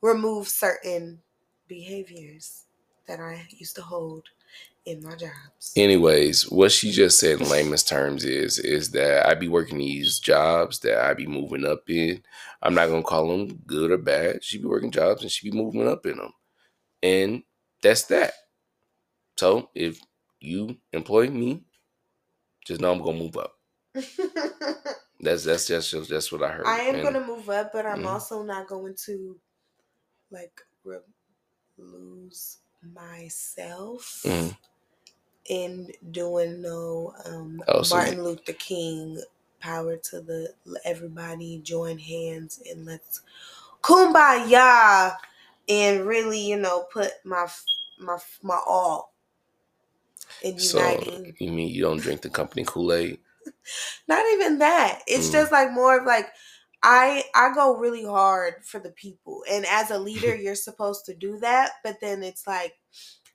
remove 0.00 0.48
certain 0.48 1.20
behaviors 1.68 2.64
that 3.08 3.20
I 3.20 3.46
used 3.50 3.76
to 3.76 3.82
hold 3.82 4.24
in 4.84 5.02
my 5.02 5.16
jobs. 5.16 5.72
Anyways, 5.76 6.50
what 6.50 6.72
she 6.72 6.90
just 6.90 7.18
said 7.18 7.40
in 7.40 7.48
layman's 7.48 7.84
terms 7.84 8.24
is 8.24 8.58
is 8.58 8.90
that 8.92 9.26
I 9.26 9.34
be 9.34 9.48
working 9.48 9.78
these 9.78 10.18
jobs 10.18 10.80
that 10.80 10.98
I 11.04 11.14
be 11.14 11.26
moving 11.26 11.64
up 11.64 11.88
in. 11.88 12.22
I'm 12.62 12.74
not 12.74 12.88
gonna 12.88 13.02
call 13.02 13.28
them 13.28 13.62
good 13.66 13.90
or 13.90 13.98
bad. 13.98 14.42
She 14.44 14.58
be 14.58 14.66
working 14.66 14.90
jobs 14.90 15.22
and 15.22 15.30
she 15.30 15.50
be 15.50 15.56
moving 15.56 15.86
up 15.88 16.06
in 16.06 16.16
them, 16.18 16.32
and 17.02 17.42
that's 17.82 18.04
that. 18.04 18.34
So 19.36 19.70
if 19.74 20.00
you 20.42 20.76
employ 20.92 21.28
me, 21.30 21.64
just 22.66 22.80
know 22.80 22.92
I'm 22.92 23.02
gonna 23.02 23.18
move 23.18 23.36
up. 23.36 23.54
That's 25.20 25.44
that's 25.44 25.66
just 25.68 26.10
that's 26.10 26.32
what 26.32 26.42
I 26.42 26.50
heard. 26.52 26.66
I 26.66 26.80
am 26.82 27.00
And 27.00 27.00
gonna 27.00 27.26
move 27.26 27.48
up, 27.50 27.72
but 27.72 27.86
I'm 27.86 28.06
Mhm. 28.06 28.06
also 28.06 28.42
not 28.42 28.68
going 28.68 28.94
to 29.06 29.38
like 30.30 30.60
re- 30.84 30.98
lose 31.78 32.58
myself 32.82 34.24
Mhm. 34.24 34.56
in 35.48 35.90
doing 36.12 36.62
no 36.62 37.14
um, 37.26 37.62
Oh, 37.68 37.82
so 37.82 37.98
Martin 37.98 38.24
Luther 38.24 38.52
King 38.54 39.20
power 39.60 39.96
to 39.96 40.20
the 40.20 40.54
everybody 40.84 41.58
join 41.64 41.98
hands 41.98 42.62
and 42.70 42.86
let's 42.86 43.22
kumbaya 43.82 45.16
and 45.68 46.06
really 46.06 46.40
you 46.40 46.56
know 46.58 46.84
put 46.92 47.12
my 47.24 47.46
my 47.98 48.18
my 48.42 48.60
all 48.66 49.11
in 50.44 50.58
so 50.58 50.78
you 51.38 51.52
mean 51.52 51.68
you 51.68 51.82
don't 51.82 52.00
drink 52.00 52.22
the 52.22 52.30
company 52.30 52.64
Kool 52.66 52.92
Aid? 52.92 53.18
not 54.08 54.24
even 54.34 54.58
that 54.58 55.00
it's 55.06 55.28
Mm. 55.28 55.32
just 55.32 55.52
like 55.52 55.72
more 55.72 55.98
of 55.98 56.06
like 56.06 56.28
i 56.82 57.24
i 57.34 57.52
go 57.54 57.76
really 57.76 58.04
hard 58.04 58.54
for 58.64 58.80
the 58.80 58.90
people 58.90 59.44
and 59.50 59.66
as 59.66 59.90
a 59.90 59.98
leader 60.08 60.34
you're 60.34 60.54
supposed 60.54 61.04
to 61.06 61.14
do 61.14 61.38
that 61.38 61.72
but 61.84 61.96
then 62.00 62.22
it's 62.22 62.46
like 62.46 62.74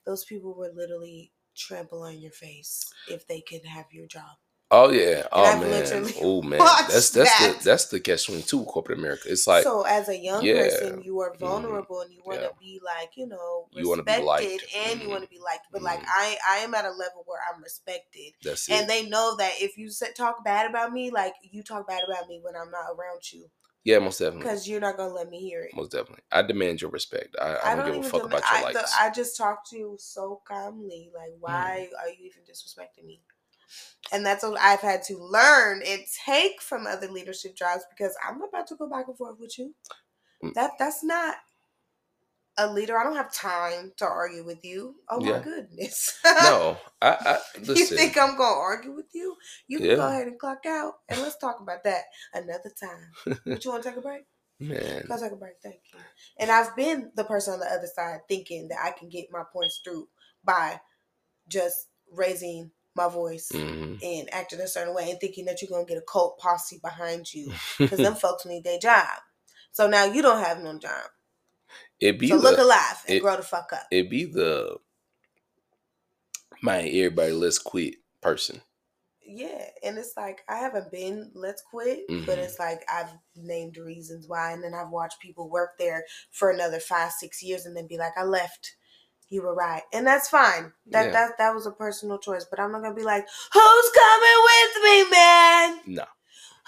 those 0.06 0.24
people 0.24 0.54
would 0.56 0.74
literally 0.74 1.32
trample 1.56 2.02
on 2.02 2.18
your 2.20 2.32
face 2.32 2.84
if 3.08 3.26
they 3.26 3.40
could 3.40 3.64
have 3.64 3.86
your 3.92 4.06
job 4.06 4.36
Oh 4.70 4.90
yeah. 4.90 5.26
Oh 5.32 5.58
man. 5.60 6.06
Oh 6.20 6.42
man. 6.42 6.58
That's 6.58 7.10
that's 7.10 7.38
that. 7.38 7.54
the 7.58 7.64
that's 7.64 7.86
the 7.86 8.00
catch 8.00 8.26
twenty 8.26 8.42
two 8.42 8.64
corporate 8.64 8.98
America. 8.98 9.22
It's 9.26 9.46
like 9.46 9.62
so 9.62 9.82
as 9.82 10.10
a 10.10 10.18
young 10.18 10.44
yeah, 10.44 10.62
person, 10.62 11.02
you 11.02 11.20
are 11.20 11.32
mhm, 11.32 11.38
vulnerable 11.38 12.00
and 12.02 12.12
you 12.12 12.20
want 12.24 12.40
to 12.40 12.44
yeah. 12.44 12.50
be 12.60 12.78
like, 12.84 13.16
you 13.16 13.26
know, 13.28 13.68
You 13.72 13.88
wanna 13.88 14.02
be 14.02 14.20
liked, 14.20 14.64
and 14.76 15.00
you 15.00 15.06
mhm, 15.06 15.10
want 15.10 15.22
to 15.22 15.28
be 15.30 15.38
liked. 15.38 15.68
But 15.72 15.82
like 15.82 16.00
mhm. 16.00 16.04
I 16.06 16.36
I 16.50 16.56
am 16.58 16.74
at 16.74 16.84
a 16.84 16.90
level 16.90 17.22
where 17.24 17.40
I'm 17.50 17.62
respected. 17.62 18.32
that's 18.42 18.68
it. 18.68 18.72
And 18.74 18.90
they 18.90 19.08
know 19.08 19.36
that 19.38 19.52
if 19.58 19.78
you 19.78 19.88
talk 20.14 20.44
bad 20.44 20.68
about 20.68 20.92
me, 20.92 21.10
like 21.10 21.32
you 21.42 21.62
talk 21.62 21.88
bad 21.88 22.02
about 22.06 22.28
me 22.28 22.40
when 22.42 22.54
I'm 22.54 22.70
not 22.70 22.90
around 22.90 23.32
you, 23.32 23.48
yeah, 23.84 24.00
most 24.00 24.18
definitely. 24.18 24.42
because 24.42 24.68
you're 24.68 24.80
not 24.80 24.98
gonna 24.98 25.14
let 25.14 25.30
me 25.30 25.40
hear 25.40 25.62
it. 25.62 25.74
Most 25.74 25.92
definitely. 25.92 26.24
I 26.30 26.42
demand 26.42 26.82
your 26.82 26.90
respect. 26.90 27.36
I, 27.40 27.56
I, 27.64 27.74
don't, 27.74 27.86
give 27.86 27.96
a 27.96 28.02
fuck 28.02 28.22
demand- 28.22 28.32
about 28.34 28.42
your 28.50 28.68
I, 28.68 28.72
the- 28.72 28.78
likes. 28.80 28.96
I 29.00 29.10
just 29.10 29.36
talk 29.38 29.66
to 29.70 29.78
you 29.78 29.96
so 29.98 30.42
calmly. 30.46 31.10
Like, 31.14 31.30
Mm-hmm. 31.30 31.40
why 31.40 31.88
are 32.02 32.08
you 32.10 32.26
even 32.26 32.42
disrespecting 32.42 33.06
me? 33.06 33.22
And 34.12 34.24
that's 34.24 34.42
what 34.42 34.58
I've 34.60 34.80
had 34.80 35.02
to 35.04 35.18
learn 35.18 35.82
and 35.86 36.02
take 36.24 36.62
from 36.62 36.86
other 36.86 37.08
leadership 37.08 37.56
jobs 37.56 37.84
because 37.90 38.14
I'm 38.26 38.42
about 38.42 38.66
to 38.68 38.76
go 38.76 38.88
back 38.88 39.08
and 39.08 39.16
forth 39.16 39.38
with 39.38 39.58
you. 39.58 39.74
Mm. 40.42 40.54
That 40.54 40.72
that's 40.78 41.04
not 41.04 41.36
a 42.58 42.70
leader. 42.70 42.98
I 42.98 43.04
don't 43.04 43.16
have 43.16 43.32
time 43.32 43.92
to 43.98 44.04
argue 44.04 44.44
with 44.44 44.64
you. 44.64 44.96
Oh 45.08 45.20
my 45.20 45.38
goodness. 45.38 46.18
no, 46.24 46.76
I, 47.02 47.08
I 47.08 47.38
you 47.60 47.84
think 47.86 48.18
I'm 48.18 48.36
gonna 48.36 48.58
argue 48.58 48.92
with 48.92 49.14
you? 49.14 49.36
You 49.68 49.78
can 49.78 49.96
go 49.96 50.08
ahead 50.08 50.26
and 50.26 50.38
clock 50.38 50.66
out 50.66 50.94
and 51.08 51.20
let's 51.20 51.36
talk 51.36 51.60
about 51.60 51.84
that 51.84 52.02
another 52.34 52.72
time. 52.80 53.38
But 53.46 53.64
you 53.64 53.70
want 53.70 53.84
to 53.84 53.90
take 53.90 53.98
a 53.98 54.02
break? 54.02 54.22
man, 54.60 55.04
Go 55.08 55.16
take 55.20 55.32
a 55.32 55.36
break. 55.36 55.54
Thank 55.62 55.80
you. 55.94 56.00
And 56.40 56.50
I've 56.50 56.74
been 56.74 57.12
the 57.14 57.24
person 57.24 57.54
on 57.54 57.60
the 57.60 57.66
other 57.66 57.88
side 57.94 58.20
thinking 58.28 58.68
that 58.68 58.78
I 58.82 58.90
can 58.90 59.08
get 59.08 59.26
my 59.30 59.44
points 59.52 59.80
through 59.84 60.08
by 60.44 60.80
just 61.48 61.86
raising 62.12 62.72
my 62.98 63.08
voice 63.08 63.50
hmm 63.52 63.94
and 64.02 64.28
acting 64.34 64.60
a 64.60 64.68
certain 64.68 64.94
way 64.94 65.10
and 65.10 65.20
thinking 65.20 65.46
that 65.46 65.62
you're 65.62 65.70
gonna 65.70 65.86
get 65.86 65.98
a 65.98 66.02
cult 66.02 66.38
posse 66.38 66.80
behind 66.82 67.32
you 67.34 67.52
because 67.84 68.02
them 68.02 68.14
folks 68.16 68.46
need 68.46 68.64
their 68.64 68.78
job. 68.80 69.06
So 69.72 69.88
now 69.88 70.04
you 70.04 70.22
don't 70.22 70.44
have 70.44 70.62
no 70.62 70.78
job. 70.78 71.06
it 72.00 72.18
be 72.18 72.28
So 72.28 72.36
look 72.36 72.58
alive 72.58 73.04
and 73.08 73.16
it- 73.16 73.22
grow 73.22 73.36
the 73.36 73.42
fuck 73.44 73.72
up. 73.72 73.86
it 73.90 74.10
be 74.10 74.26
the 74.26 74.78
my 76.62 76.80
Everybody, 76.80 77.32
let's 77.32 77.58
quit 77.58 77.96
person. 78.20 78.62
Yeah, 79.26 79.64
and 79.84 79.98
it's 79.98 80.14
like 80.16 80.42
I 80.48 80.56
haven't 80.56 80.90
been 80.90 81.30
let's 81.34 81.62
quit, 81.62 82.00
but 82.26 82.38
Mhm. 82.38 82.44
it's 82.44 82.58
like 82.58 82.82
I've 82.92 83.12
named 83.36 83.76
reasons 83.76 84.26
why, 84.28 84.52
and 84.52 84.64
then 84.64 84.74
I've 84.74 84.90
watched 84.90 85.20
people 85.20 85.50
work 85.50 85.78
there 85.78 86.04
for 86.32 86.50
another 86.50 86.80
five, 86.80 87.12
six 87.12 87.42
years, 87.42 87.66
and 87.66 87.76
then 87.76 87.86
be 87.86 87.98
like, 87.98 88.14
I 88.16 88.24
left. 88.24 88.76
You 89.30 89.42
were 89.42 89.54
right, 89.54 89.82
and 89.92 90.06
that's 90.06 90.28
fine. 90.28 90.72
That 90.86 91.06
Yeah. 91.06 91.12
that 91.12 91.38
that 91.38 91.54
was 91.54 91.66
a 91.66 91.70
personal 91.70 92.18
choice, 92.18 92.46
but 92.48 92.58
I'm 92.58 92.72
not 92.72 92.82
gonna 92.82 92.94
be 92.94 93.02
like, 93.02 93.26
who's 93.52 93.90
coming 93.90 94.38
with 94.50 94.82
me, 94.84 95.10
man? 95.10 95.80
No, 95.86 96.04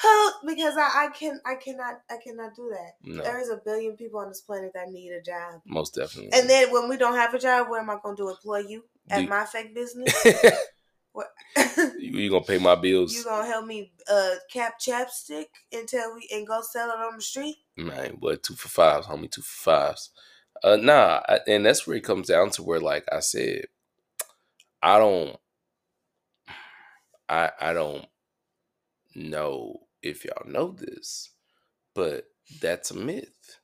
Who? 0.03 0.33
Because 0.55 0.77
I 0.77 1.07
I 1.07 1.09
can 1.09 1.41
I 1.47 1.55
cannot 1.55 2.01
I 2.11 2.17
cannot 2.23 2.55
do 2.55 2.69
that. 2.71 2.93
no, 3.03 3.23
There 3.23 3.39
is 3.41 3.49
a 3.51 3.57
billion 3.65 3.97
people 3.97 4.21
on 4.21 4.29
this 4.29 4.43
planet 4.43 4.73
that 4.75 4.89
need 4.91 5.11
a 5.11 5.23
job, 5.23 5.63
most 5.67 5.95
definitely. 5.95 6.33
and 6.39 6.49
then 6.51 6.71
when 6.71 6.89
we 6.89 6.97
don't 6.99 7.17
have 7.17 7.33
a 7.35 7.39
job, 7.39 7.69
what 7.71 7.81
am 7.81 7.89
I 7.91 7.97
gonna 8.03 8.17
do? 8.17 8.29
Employ 8.29 8.59
you 8.59 8.85
at 9.11 9.21
Do- 9.23 9.29
my 9.29 9.45
fake 9.47 9.75
business? 9.75 10.13
What? 11.13 11.27
you, 11.99 12.19
you 12.19 12.31
gonna 12.31 12.45
pay 12.45 12.59
my 12.59 12.77
bills, 12.77 13.13
You 13.13 13.25
gonna 13.25 13.45
help 13.47 13.67
me 13.67 13.91
uh 14.09 14.35
cap 14.53 14.75
chapstick 14.79 15.47
until 15.73 16.15
we 16.15 16.29
and 16.33 16.47
go 16.47 16.63
sell 16.63 16.89
it 16.91 16.99
on 16.99 17.17
the 17.17 17.23
street? 17.23 17.57
man? 17.77 18.17
But 18.21 18.43
two 18.45 18.55
for 18.55 18.69
fives, 18.69 19.07
homie, 19.09 19.29
two 19.31 19.43
for 19.43 19.65
fives. 19.71 20.11
Uh, 20.63 20.77
nah, 20.77 21.23
and 21.47 21.65
that's 21.65 21.87
where 21.87 21.97
it 21.97 22.05
comes 22.05 22.29
down 22.29 22.51
to 22.51 22.63
where, 22.63 22.81
like 22.81 23.05
I 23.13 23.21
said, 23.21 23.67
I 24.83 24.99
don't, 24.99 25.39
I 27.29 27.51
I 27.61 27.73
don't 27.73 28.07
know 29.15 29.81
if 30.03 30.25
y'all 30.25 30.47
know 30.51 30.73
this, 30.73 31.31
but 31.95 32.27
that's 32.61 32.91
a 32.91 32.97
myth. 32.97 33.59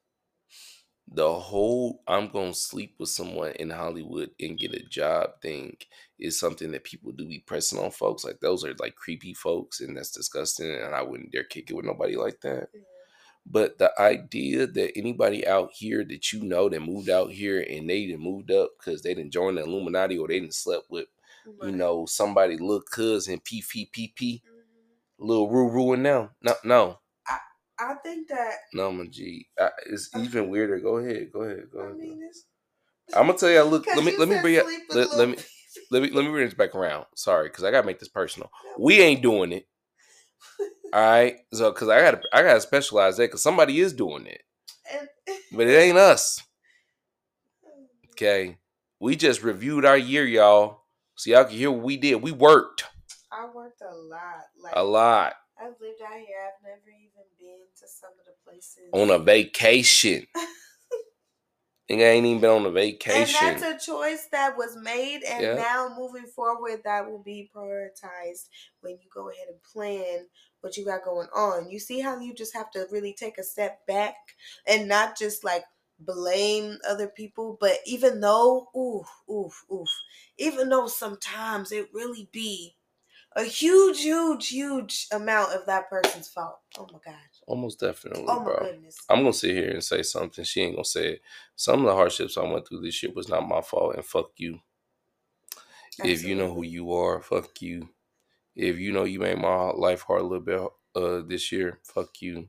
The 1.08 1.32
whole 1.32 2.02
I'm 2.08 2.28
gonna 2.28 2.52
sleep 2.54 2.96
with 2.98 3.08
someone 3.10 3.52
in 3.52 3.70
Hollywood 3.70 4.30
and 4.40 4.58
get 4.58 4.74
a 4.74 4.82
job 4.88 5.40
thing 5.40 5.76
is 6.18 6.38
something 6.38 6.72
that 6.72 6.84
people 6.84 7.12
do 7.12 7.26
be 7.26 7.38
pressing 7.40 7.78
on 7.78 7.92
folks. 7.92 8.24
Like 8.24 8.40
those 8.40 8.64
are 8.64 8.74
like 8.80 8.96
creepy 8.96 9.32
folks, 9.34 9.80
and 9.80 9.96
that's 9.96 10.10
disgusting. 10.10 10.68
And 10.70 10.94
I 10.94 11.02
wouldn't 11.02 11.30
dare 11.32 11.44
kick 11.44 11.70
it 11.70 11.74
with 11.74 11.86
nobody 11.86 12.16
like 12.16 12.40
that. 12.42 12.68
But 13.48 13.78
the 13.78 13.92
idea 14.00 14.66
that 14.66 14.98
anybody 14.98 15.46
out 15.46 15.70
here 15.72 16.04
that 16.04 16.32
you 16.32 16.42
know 16.42 16.68
that 16.68 16.80
moved 16.80 17.08
out 17.08 17.30
here 17.32 17.60
and 17.60 17.88
they 17.88 18.06
didn't 18.06 18.22
moved 18.22 18.50
up 18.50 18.70
because 18.78 19.02
they 19.02 19.14
didn't 19.14 19.32
join 19.32 19.54
the 19.54 19.62
Illuminati 19.64 20.18
or 20.18 20.28
they 20.28 20.40
didn't 20.40 20.54
slept 20.54 20.90
with, 20.90 21.06
you 21.62 21.72
know, 21.72 22.06
somebody 22.06 22.56
little 22.58 22.82
cousin 22.82 23.40
P 23.44 23.62
P 23.68 23.88
P 23.92 24.12
P 24.16 24.42
Mhm. 24.46 25.26
little 25.26 25.48
Roo 25.50 25.70
Roo 25.70 25.92
and 25.92 26.04
them. 26.06 26.30
No, 26.42 26.54
no, 26.64 26.98
I 27.28 27.38
I 27.78 27.94
think 28.04 28.28
that 28.28 28.54
no, 28.74 28.90
my 28.92 29.06
G. 29.06 29.48
I, 29.58 29.70
it's 29.86 30.10
even 30.16 30.50
weirder. 30.50 30.80
Go 30.80 30.96
ahead, 30.98 31.30
go 31.32 31.42
ahead, 31.42 31.68
go 31.72 31.80
I 31.80 31.84
ahead. 31.84 31.98
mean 31.98 32.22
it's 32.28 32.44
I'm 33.14 33.26
gonna 33.26 33.38
tell 33.38 33.50
you. 33.50 33.62
Look, 33.62 33.86
let 33.94 34.04
me 34.04 34.16
let 34.18 34.28
me 34.28 34.38
bring 34.40 34.54
with 34.54 34.90
Let, 34.90 35.16
let 35.16 35.28
me 35.28 35.36
let 35.90 36.02
me 36.02 36.10
let 36.10 36.24
me 36.24 36.30
bring 36.30 36.44
this 36.46 36.54
back 36.54 36.74
around. 36.74 37.06
Sorry, 37.14 37.48
because 37.48 37.64
I 37.64 37.70
gotta 37.70 37.86
make 37.86 37.98
this 38.00 38.08
personal. 38.08 38.50
We 38.78 39.00
ain't 39.00 39.22
doing 39.22 39.52
it. 39.52 39.66
All 40.92 41.00
right, 41.00 41.38
so 41.52 41.72
because 41.72 41.88
I 41.88 42.00
gotta 42.00 42.20
I 42.32 42.42
gotta 42.42 42.60
specialize 42.60 43.16
that 43.16 43.24
because 43.24 43.42
somebody 43.42 43.80
is 43.80 43.92
doing 43.92 44.26
it, 44.26 44.42
but 45.52 45.66
it 45.66 45.76
ain't 45.76 45.98
us. 45.98 46.42
Okay, 48.12 48.56
we 49.00 49.16
just 49.16 49.42
reviewed 49.42 49.84
our 49.84 49.98
year, 49.98 50.24
y'all, 50.24 50.82
so 51.16 51.30
y'all 51.30 51.44
can 51.44 51.56
hear 51.56 51.70
what 51.70 51.82
we 51.82 51.96
did. 51.96 52.22
We 52.22 52.32
worked 52.32 52.84
I 53.30 53.46
worked 53.54 53.82
a 53.82 53.94
lot. 53.94 54.46
Like 54.62 54.72
a 54.76 54.82
lot 54.82 55.34
I've 55.60 55.74
lived 55.80 56.00
out 56.02 56.12
here. 56.12 56.36
I've 56.46 56.62
never 56.62 56.88
even 56.88 57.24
been 57.38 57.66
to 57.80 57.88
some 57.88 58.10
of 58.18 58.24
the 58.26 58.34
places 58.44 58.90
on 58.92 59.10
a 59.10 59.18
vacation. 59.18 60.26
I 61.90 61.94
ain't 61.94 62.26
even 62.26 62.40
been 62.40 62.50
on 62.50 62.66
a 62.66 62.70
vacation. 62.70 63.46
And 63.46 63.60
that's 63.62 63.84
a 63.84 63.86
choice 63.86 64.26
that 64.32 64.56
was 64.56 64.76
made, 64.76 65.22
and 65.22 65.42
Yeah. 65.42 65.54
now 65.54 65.94
moving 65.96 66.26
forward, 66.26 66.82
that 66.84 67.08
will 67.08 67.22
be 67.22 67.48
prioritized 67.54 68.48
when 68.80 68.98
you 69.00 69.08
go 69.14 69.30
ahead 69.30 69.46
and 69.48 69.62
plan 69.62 70.26
what 70.60 70.76
you 70.76 70.84
got 70.84 71.04
going 71.04 71.28
on. 71.34 71.70
You 71.70 71.78
see 71.78 72.00
how 72.00 72.18
you 72.18 72.34
just 72.34 72.54
have 72.54 72.70
to 72.72 72.86
really 72.90 73.12
take 73.12 73.38
a 73.38 73.42
step 73.44 73.86
back 73.86 74.14
and 74.66 74.88
not 74.88 75.16
just 75.16 75.44
like 75.44 75.64
blame 75.98 76.78
other 76.88 77.08
people, 77.08 77.56
but 77.60 77.78
even 77.86 78.20
though, 78.20 78.68
oof, 78.76 79.06
oof, 79.30 79.64
oof, 79.72 79.88
even 80.38 80.68
though 80.68 80.86
sometimes 80.86 81.72
it 81.72 81.88
really 81.92 82.28
be 82.32 82.74
a 83.34 83.44
huge, 83.44 84.00
huge, 84.02 84.48
huge 84.48 85.06
amount 85.12 85.52
of 85.52 85.66
that 85.66 85.90
person's 85.90 86.28
fault. 86.28 86.58
Oh 86.78 86.88
my 86.92 86.98
gosh. 87.04 87.14
Almost 87.46 87.80
definitely, 87.80 88.24
Oh 88.28 88.40
my 88.40 88.44
bro. 88.44 88.56
goodness. 88.58 88.96
I'm 89.10 89.18
gonna 89.20 89.32
sit 89.32 89.54
here 89.54 89.70
and 89.70 89.84
say 89.84 90.02
something. 90.02 90.44
She 90.44 90.62
ain't 90.62 90.74
gonna 90.76 90.84
say 90.84 91.12
it. 91.14 91.22
Some 91.54 91.80
of 91.80 91.86
the 91.86 91.94
hardships 91.94 92.38
I 92.38 92.44
went 92.44 92.66
through 92.66 92.80
this 92.80 93.02
year 93.02 93.12
was 93.14 93.28
not 93.28 93.46
my 93.46 93.60
fault, 93.60 93.94
and 93.94 94.04
fuck 94.04 94.30
you. 94.36 94.60
If 96.02 96.24
you 96.24 96.34
know 96.34 96.52
who 96.52 96.62
you 96.62 96.92
are, 96.92 97.22
fuck 97.22 97.60
you. 97.62 97.88
If 98.56 98.78
you 98.78 98.92
know 98.92 99.04
you 99.04 99.20
made 99.20 99.38
my 99.38 99.70
life 99.72 100.02
hard 100.02 100.22
a 100.22 100.26
little 100.26 100.44
bit 100.44 100.60
uh 100.96 101.22
this 101.28 101.52
year, 101.52 101.80
fuck 101.84 102.22
you. 102.22 102.48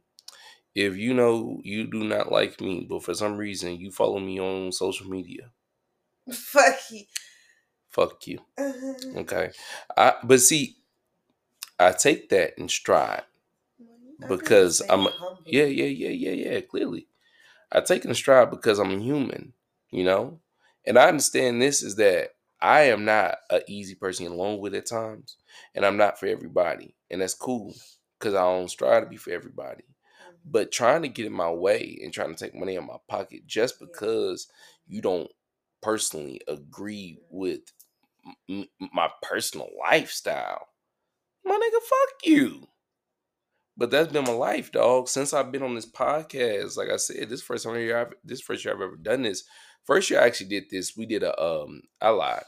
If 0.76 0.98
you 0.98 1.14
know 1.14 1.60
you 1.64 1.88
do 1.88 2.04
not 2.04 2.32
like 2.32 2.62
me, 2.62 2.86
but 2.90 3.04
for 3.04 3.14
some 3.16 3.38
reason 3.38 3.78
you 3.78 3.92
follow 3.92 4.20
me 4.20 4.40
on 4.40 4.72
social 4.72 5.10
media, 5.10 5.52
Fuck 6.32 6.92
you. 6.92 7.06
fuck 7.90 8.28
you. 8.28 8.40
Okay. 9.16 9.52
I 9.98 10.16
but 10.24 10.40
see, 10.42 10.78
I 11.80 11.92
take 11.92 12.30
that 12.30 12.58
in 12.60 12.70
stride. 12.70 13.24
Because 14.28 14.82
I'm- 14.90 15.06
humble. 15.06 15.44
Yeah, 15.46 15.66
yeah, 15.66 15.86
yeah, 15.86 16.10
yeah, 16.10 16.52
yeah. 16.54 16.62
Clearly, 16.62 17.08
I 17.72 17.82
take 17.82 18.06
it 18.06 18.10
in 18.10 18.16
stride 18.16 18.52
because 18.52 18.80
I'm 18.80 18.92
a 18.92 19.00
human, 19.04 19.54
you 19.92 20.06
know, 20.06 20.42
and 20.86 20.98
I 21.00 21.10
understand 21.10 21.62
this 21.62 21.84
is 21.84 21.98
that 21.98 22.37
I 22.62 22.82
am 22.84 23.06
not 23.06 23.38
an 23.50 23.62
easy 23.68 23.96
person 23.96 24.26
to 24.26 24.32
get 24.32 24.36
along 24.38 24.60
with 24.60 24.76
at 24.76 24.88
times, 24.88 25.38
and 25.76 25.86
I'm 25.86 25.98
not 25.98 26.20
for 26.20 26.28
everybody, 26.28 26.96
and 27.10 27.22
that's 27.22 27.34
cool 27.34 27.76
because 28.20 28.34
I 28.34 28.42
don't 28.42 28.70
strive 28.70 29.04
to 29.04 29.10
be 29.10 29.18
for 29.18 29.32
everybody. 29.32 29.84
Mhm. 29.84 30.36
But 30.46 30.72
trying 30.72 31.04
to 31.04 31.10
get 31.10 31.26
in 31.28 31.34
my 31.34 31.52
way 31.52 32.00
and 32.04 32.14
trying 32.14 32.34
to 32.36 32.44
take 32.44 32.56
money 32.56 32.78
out 32.78 32.84
of 32.84 32.90
my 32.90 32.98
pocket 33.08 33.46
just 33.48 33.80
because 33.80 34.48
you 34.88 35.02
don't 35.02 35.32
personally 35.82 36.42
agree 36.48 37.20
with 37.30 37.62
m- 38.50 38.70
my 38.94 39.10
personal 39.22 39.70
lifestyle, 39.80 40.68
my 41.46 41.56
nigga, 41.56 41.82
fuck 41.84 42.26
you. 42.26 42.68
But 43.78 43.92
that's 43.92 44.12
been 44.12 44.26
my 44.26 44.32
life, 44.32 44.72
dog. 44.72 45.08
Since 45.08 45.34
I've 45.34 45.52
been 45.52 45.62
on 45.64 45.76
this 45.76 45.86
podcast, 45.86 46.78
like 46.78 46.90
I 46.90 46.98
said, 46.98 47.30
this 47.30 47.44
first 47.44 47.64
time 47.64 47.76
year, 47.76 48.00
I've, 48.00 48.14
this 48.24 48.42
first 48.42 48.66
year 48.66 48.74
I've 48.74 48.82
ever 48.82 48.98
done 48.98 49.22
this. 49.22 49.44
First 49.86 50.10
year 50.10 50.20
I 50.20 50.26
actually 50.26 50.50
did 50.50 50.66
this. 50.72 50.98
We 50.98 51.06
did 51.06 51.24
a 51.24 51.40
um, 51.42 51.84
I 52.02 52.10
lied. 52.10 52.44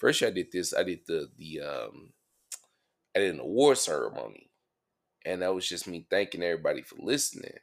First 0.00 0.20
year 0.20 0.30
I 0.30 0.34
did 0.34 0.48
this. 0.52 0.74
I 0.74 0.82
did 0.82 1.00
the 1.06 1.30
the 1.38 1.60
um, 1.60 2.12
I 3.14 3.20
did 3.20 3.34
an 3.34 3.40
award 3.40 3.78
ceremony, 3.78 4.50
and 5.24 5.42
that 5.42 5.54
was 5.54 5.68
just 5.68 5.86
me 5.88 6.06
thanking 6.10 6.42
everybody 6.42 6.82
for 6.82 6.96
listening. 6.98 7.58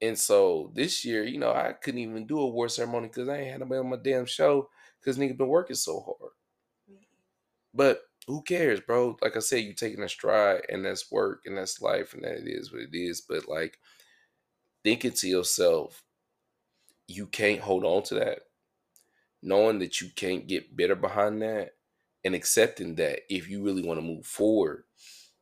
And 0.00 0.18
so 0.18 0.72
this 0.74 1.04
year, 1.04 1.22
you 1.24 1.38
know, 1.38 1.52
I 1.52 1.74
couldn't 1.74 2.00
even 2.00 2.26
do 2.26 2.38
a 2.40 2.42
award 2.42 2.72
ceremony 2.72 3.08
because 3.08 3.28
I 3.28 3.38
ain't 3.38 3.50
had 3.52 3.60
nobody 3.60 3.78
on 3.78 3.90
my 3.90 3.96
damn 4.02 4.26
show 4.26 4.68
because 5.00 5.16
nigga 5.16 5.36
been 5.36 5.48
working 5.48 5.76
so 5.76 6.00
hard. 6.00 6.32
Mhm. 6.90 7.04
But 7.72 8.02
who 8.26 8.42
cares, 8.42 8.80
bro? 8.80 9.16
Like 9.20 9.36
I 9.36 9.40
said, 9.40 9.64
you 9.64 9.72
taking 9.72 10.02
a 10.02 10.08
stride, 10.08 10.62
and 10.68 10.84
that's 10.84 11.10
work, 11.10 11.42
and 11.46 11.56
that's 11.56 11.80
life, 11.82 12.14
and 12.14 12.24
that 12.24 12.38
it 12.38 12.48
is 12.48 12.72
what 12.72 12.82
it 12.82 12.90
is. 12.92 13.20
But 13.20 13.48
like, 13.48 13.78
thinking 14.84 15.12
to 15.12 15.28
yourself, 15.28 16.02
you 17.08 17.26
can't 17.26 17.60
hold 17.60 17.84
on 17.84 18.02
to 18.04 18.14
that, 18.14 18.40
knowing 19.42 19.78
that 19.80 20.00
you 20.00 20.08
can't 20.14 20.46
get 20.46 20.76
better 20.76 20.94
behind 20.94 21.42
that, 21.42 21.72
and 22.24 22.34
accepting 22.34 22.94
that 22.96 23.20
if 23.28 23.48
you 23.48 23.62
really 23.62 23.82
want 23.82 23.98
to 23.98 24.06
move 24.06 24.26
forward 24.26 24.84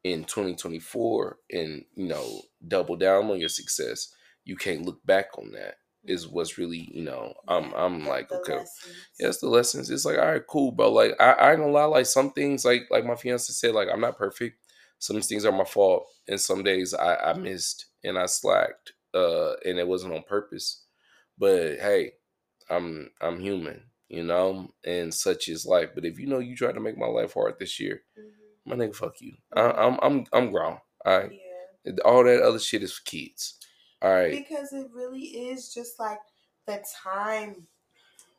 in 0.04 0.24
2024 0.24 1.38
and 1.52 1.84
you 1.94 2.08
know 2.08 2.40
double 2.66 2.96
down 2.96 3.30
on 3.30 3.38
your 3.38 3.50
success, 3.50 4.14
you 4.44 4.56
can't 4.56 4.86
look 4.86 5.04
back 5.04 5.26
on 5.38 5.52
that 5.52 5.76
is 6.04 6.26
what's 6.26 6.56
really 6.58 6.88
you 6.94 7.02
know 7.02 7.34
i'm 7.48 7.72
i'm 7.74 8.06
like 8.06 8.30
okay 8.32 8.54
lessons. 8.56 8.96
yeah, 9.18 9.30
the 9.40 9.48
lessons. 9.48 9.90
It's 9.90 10.04
like, 10.06 10.18
all 10.18 10.26
right, 10.26 10.46
cool, 10.48 10.72
bro. 10.72 10.90
Like, 10.90 11.12
I, 11.20 11.32
I 11.32 11.50
ain't 11.50 11.60
gonna 11.60 11.72
lie, 11.72 11.84
like 11.84 12.06
some 12.06 12.32
things, 12.32 12.64
like 12.64 12.84
like 12.90 13.04
my 13.04 13.14
fiance 13.16 13.52
said, 13.52 13.74
like 13.74 13.88
I'm 13.92 14.00
not 14.00 14.16
perfect. 14.16 14.56
Some 14.98 15.20
things 15.20 15.44
are 15.44 15.52
my 15.52 15.64
fault, 15.64 16.06
and 16.28 16.40
some 16.40 16.62
days 16.62 16.94
I, 16.94 17.16
I 17.16 17.32
missed 17.34 17.86
and 18.04 18.18
I 18.18 18.26
slacked, 18.26 18.92
uh, 19.14 19.52
and 19.64 19.78
it 19.78 19.86
wasn't 19.86 20.14
on 20.14 20.22
purpose. 20.22 20.84
But 21.38 21.78
hey, 21.80 22.12
I'm 22.70 23.10
I'm 23.20 23.40
human, 23.40 23.82
you 24.08 24.22
know, 24.24 24.70
and 24.84 25.12
such 25.12 25.48
is 25.48 25.66
life. 25.66 25.90
But 25.94 26.04
if 26.06 26.18
you 26.18 26.26
know 26.26 26.38
you 26.38 26.56
try 26.56 26.72
to 26.72 26.80
make 26.80 26.96
my 26.98 27.06
life 27.06 27.34
hard 27.34 27.56
this 27.58 27.78
year, 27.80 28.02
Mhm. 28.18 28.32
my 28.66 28.76
nigga, 28.76 28.94
fuck 28.96 29.20
you. 29.20 29.34
I, 29.54 29.70
I'm 29.70 29.98
I'm 30.02 30.26
I'm 30.32 30.50
grown. 30.50 30.78
All 31.04 31.18
right, 31.18 31.30
Yeah. 31.84 31.92
all 32.04 32.24
that 32.24 32.42
other 32.42 32.58
shit 32.58 32.82
is 32.82 32.92
for 32.94 33.04
kids. 33.04 33.58
All 34.02 34.12
right, 34.12 34.30
Because 34.30 34.72
it 34.72 34.86
really 34.94 35.22
is 35.22 35.72
just 35.74 35.98
like 35.98 36.18
the 36.66 36.82
time 37.02 37.66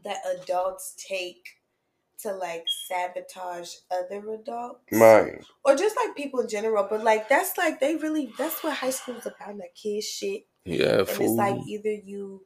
that 0.04 0.18
adults 0.42 0.96
take 1.08 1.46
to 2.22 2.32
like 2.34 2.66
sabotage 2.88 3.76
other 3.92 4.24
adults. 4.34 4.80
right. 4.92 5.44
Or 5.66 5.76
just 5.76 5.96
like 5.96 6.16
people 6.16 6.40
in 6.40 6.48
general. 6.48 6.88
But 6.90 7.04
like 7.04 7.30
that's 7.30 7.58
like 7.58 7.80
they 7.80 7.96
really 7.96 8.32
that's 8.38 8.64
what 8.64 8.74
high 8.78 8.90
school 8.92 9.16
is 9.18 9.26
about, 9.26 9.58
that 9.58 9.76
kid 9.76 10.04
shit. 10.04 10.44
Yeah, 10.66 11.00
And 11.00 11.08
fool. 11.08 11.26
it's 11.28 11.38
like 11.38 11.58
either 11.68 11.92
you 11.92 12.46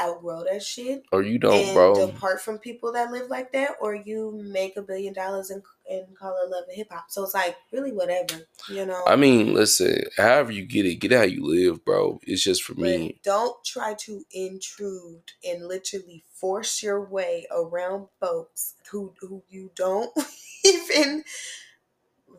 outgrow 0.00 0.44
that 0.50 0.62
shit 0.62 1.02
or 1.12 1.22
you 1.22 1.38
don't, 1.38 1.54
and 1.54 1.74
bro. 1.74 2.06
depart 2.06 2.40
from 2.40 2.58
people 2.58 2.92
that 2.92 3.10
live 3.10 3.28
like 3.28 3.52
that, 3.52 3.72
or 3.80 3.94
you 3.94 4.40
make 4.44 4.76
a 4.76 4.82
billion 4.82 5.12
dollars 5.12 5.50
and 5.50 5.62
and 5.90 6.16
call 6.16 6.36
it 6.42 6.50
love 6.50 6.64
and 6.68 6.76
hip 6.76 6.88
hop. 6.90 7.06
So 7.08 7.24
it's 7.24 7.34
like 7.34 7.56
really 7.72 7.92
whatever, 7.92 8.42
you 8.68 8.86
know. 8.86 9.02
I 9.06 9.16
mean, 9.16 9.52
listen, 9.54 10.04
however 10.16 10.52
you 10.52 10.64
get 10.64 10.86
it, 10.86 10.96
get 10.96 11.12
how 11.12 11.22
you 11.22 11.44
live, 11.44 11.84
bro. 11.84 12.20
It's 12.22 12.42
just 12.42 12.62
for 12.62 12.74
But 12.74 12.82
me. 12.82 13.20
don't 13.22 13.62
try 13.64 13.94
to 14.00 14.24
intrude 14.32 15.32
and 15.44 15.66
literally 15.66 16.24
force 16.32 16.82
your 16.82 17.04
way 17.04 17.46
around 17.50 18.08
folks 18.20 18.74
who 18.90 19.12
who 19.20 19.42
you 19.48 19.70
don't 19.74 20.10
even 20.64 21.24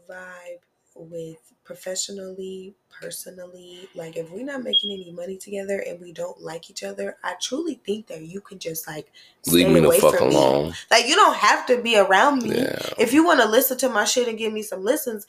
vibe 0.10 0.64
with 0.96 1.54
professionally, 1.64 2.76
personally. 2.90 3.88
Like 3.96 4.18
if 4.18 4.30
we're 4.32 4.46
not 4.46 4.64
making 4.64 4.92
any 4.92 5.12
money 5.12 5.38
together 5.38 5.84
and 5.88 6.00
we 6.00 6.12
don't 6.14 6.42
like 6.42 6.70
each 6.70 6.84
other, 6.84 7.18
I 7.24 7.36
truly 7.42 7.80
think 7.86 8.08
that 8.08 8.22
you 8.24 8.42
can 8.42 8.60
just 8.60 8.88
like 8.88 9.12
Leave 9.48 9.70
me 9.70 9.80
the 9.80 9.92
fuck 9.94 10.16
from 10.18 10.30
me. 10.30 10.36
alone. 10.36 10.74
Like 10.92 11.08
you 11.08 11.16
don't 11.16 11.36
have 11.36 11.66
to 11.68 11.82
be 11.82 11.98
around 11.98 12.44
me. 12.44 12.58
Yeah, 12.58 12.80
If 12.98 13.14
you 13.14 13.26
want 13.26 13.42
to 13.42 13.48
listen 13.48 13.78
to 13.80 13.90
my 13.90 14.06
shit 14.06 14.28
and 14.28 14.38
give 14.38 14.54
me 14.54 14.62
some 14.62 14.84
listens, 14.84 15.26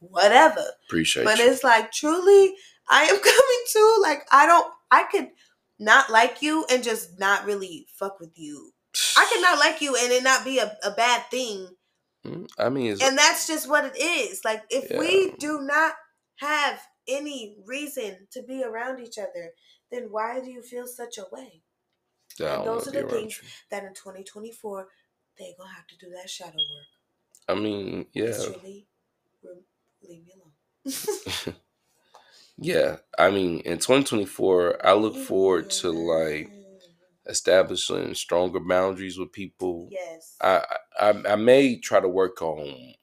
whatever. 0.00 0.64
appreciate 0.86 1.24
But 1.24 1.38
you. 1.38 1.44
it's 1.50 1.64
like 1.64 1.92
truly, 1.92 2.54
I 2.88 3.04
am 3.04 3.18
coming 3.20 3.64
to 3.72 3.98
like 4.02 4.26
I 4.32 4.46
don't. 4.46 4.66
I 4.90 5.04
could 5.10 5.30
not 5.78 6.10
like 6.10 6.40
you 6.42 6.64
and 6.70 6.84
just 6.84 7.18
not 7.18 7.44
really 7.46 7.86
fuck 7.94 8.20
with 8.20 8.38
you. 8.38 8.72
I 9.16 9.28
could 9.32 9.42
not 9.42 9.58
like 9.58 9.80
you 9.80 9.96
and 9.96 10.12
it 10.12 10.22
not 10.22 10.44
be 10.44 10.58
a, 10.58 10.76
a 10.84 10.92
bad 10.92 11.22
thing. 11.30 11.68
Mm, 12.26 12.48
I 12.58 12.68
mean, 12.70 12.92
it's, 12.92 13.02
And 13.02 13.18
that's 13.18 13.46
just 13.46 13.68
what 13.68 13.84
it 13.84 13.96
is. 14.00 14.44
Like 14.44 14.64
if 14.70 14.90
Yeah. 14.90 14.98
we 14.98 15.32
do 15.38 15.60
not 15.62 15.94
have 16.36 16.80
any 17.06 17.56
reason 17.66 18.26
to 18.32 18.42
be 18.42 18.62
around 18.64 19.00
each 19.00 19.18
other, 19.18 19.52
then 19.90 20.10
why 20.10 20.40
do 20.40 20.50
you 20.50 20.62
feel 20.62 20.86
such 20.86 21.18
a 21.18 21.26
way? 21.30 21.62
Don't 22.38 22.58
and 22.58 22.66
those 22.66 22.88
are 22.88 22.90
the 22.90 23.08
things- 23.08 23.40
you. 23.42 23.48
That 23.70 23.84
in 23.84 23.94
2024, 23.94 24.88
they 25.38 25.54
gonna 25.58 25.72
have 25.72 25.86
to 25.88 25.96
do 25.98 26.10
that 26.10 26.30
shadow 26.30 26.56
work. 26.56 26.86
I 27.48 27.54
mean, 27.54 28.06
yeah, 28.12 28.24
It's 28.24 28.46
really, 28.48 28.86
leave 30.02 30.24
me 30.24 30.32
alone. 30.34 30.52
yeah. 32.56 32.96
I 33.18 33.30
mean, 33.30 33.60
in 33.60 33.78
2024, 33.78 34.84
I 34.86 34.94
look 34.94 35.16
forward 35.16 35.70
to 35.70 35.90
like 35.90 36.50
establishing 37.26 38.14
stronger 38.14 38.60
boundaries 38.60 39.18
with 39.18 39.32
people. 39.32 39.88
Yes. 39.90 40.36
I, 40.42 40.64
I 41.00 41.10
I 41.32 41.36
may 41.36 41.76
try 41.78 42.00
to 42.00 42.08
work 42.08 42.42
on 42.42 42.94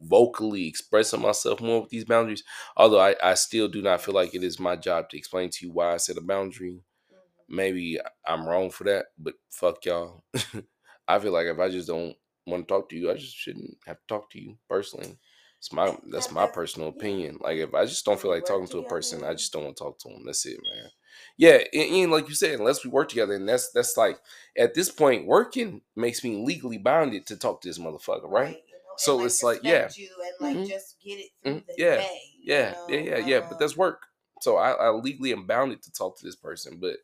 vocally 0.00 0.66
expressing 0.66 1.20
myself 1.20 1.60
more 1.60 1.82
with 1.82 1.90
these 1.90 2.04
boundaries. 2.04 2.42
Although 2.76 3.00
I, 3.00 3.16
I 3.22 3.34
still 3.34 3.68
do 3.68 3.82
not 3.82 4.00
feel 4.00 4.14
like 4.14 4.34
it 4.34 4.42
is 4.42 4.58
my 4.60 4.76
job 4.76 5.10
to 5.10 5.18
explain 5.18 5.50
to 5.50 5.66
you 5.66 5.72
why 5.72 5.94
I 5.94 5.96
set 5.98 6.16
a 6.16 6.20
boundary. 6.22 6.80
Mhm. 7.12 7.18
Maybe 7.48 7.98
I'm 8.26 8.46
wrong 8.48 8.70
for 8.70 8.84
that, 8.84 9.06
but 9.18 9.34
fuck 9.50 9.84
y'all. 9.84 10.24
I 11.08 11.18
feel 11.18 11.32
like 11.32 11.46
if 11.46 11.58
I 11.58 11.68
just 11.68 11.88
don't 11.88 12.16
want 12.46 12.66
to 12.66 12.72
talk 12.74 12.88
to 12.90 12.96
you, 12.96 13.10
I 13.10 13.14
just 13.14 13.36
shouldn't 13.36 13.76
have 13.86 13.96
to 13.98 14.06
talk 14.08 14.30
to 14.32 14.40
you 14.40 14.58
personally. 14.68 15.18
It's 15.58 15.72
my 15.72 15.96
that's 16.12 16.30
my 16.30 16.46
personal 16.46 16.88
opinion. 16.88 17.38
Like 17.40 17.58
if 17.58 17.74
I 17.74 17.84
just 17.86 18.04
don't 18.04 18.20
feel 18.20 18.30
like 18.30 18.44
talking 18.44 18.68
to 18.68 18.78
a 18.78 18.84
person, 18.84 19.24
I 19.24 19.32
just 19.34 19.52
don't 19.52 19.64
want 19.64 19.76
to 19.76 19.84
talk 19.84 19.98
to 20.00 20.08
them. 20.08 20.22
That's 20.26 20.44
it, 20.46 20.58
man. 20.62 20.90
Yeah, 21.36 21.58
and, 21.72 21.94
and 21.94 22.12
like 22.12 22.28
you 22.28 22.34
said, 22.34 22.58
unless 22.58 22.84
we 22.84 22.90
work 22.90 23.08
together, 23.08 23.34
and 23.34 23.48
that's 23.48 23.70
that's 23.72 23.96
like 23.96 24.18
at 24.56 24.74
this 24.74 24.90
point, 24.90 25.26
working 25.26 25.82
makes 25.94 26.24
me 26.24 26.44
legally 26.44 26.78
bounded 26.78 27.26
to 27.26 27.36
talk 27.36 27.60
to 27.60 27.68
this 27.68 27.78
motherfucker, 27.78 28.30
right? 28.30 28.56
you 28.66 28.74
know, 28.74 28.78
and, 28.92 28.98
So 28.98 29.24
it's 29.24 29.42
like, 29.42 29.60
yeah. 29.62 29.88
you 29.96 30.08
and 30.24 30.34
like 30.40 30.56
Mhm. 30.56 30.68
just 30.68 30.96
get 31.04 31.18
it 31.18 31.30
through 31.42 31.52
Mhm. 31.52 31.66
the 31.66 31.74
Yeah. 31.76 31.96
day. 31.96 32.22
Yeah, 32.42 32.70
know, 32.70 32.76
yeah, 32.88 32.98
yeah, 33.00 33.18
yeah. 33.18 33.40
But 33.40 33.52
um, 33.52 33.56
that's 33.58 33.76
work. 33.76 34.06
So 34.42 34.56
I, 34.56 34.72
I 34.72 34.90
legally 34.90 35.32
am 35.32 35.46
bounded 35.46 35.82
to 35.82 35.92
talk 35.92 36.18
to 36.18 36.24
this 36.24 36.36
person. 36.36 36.78
But 36.80 36.98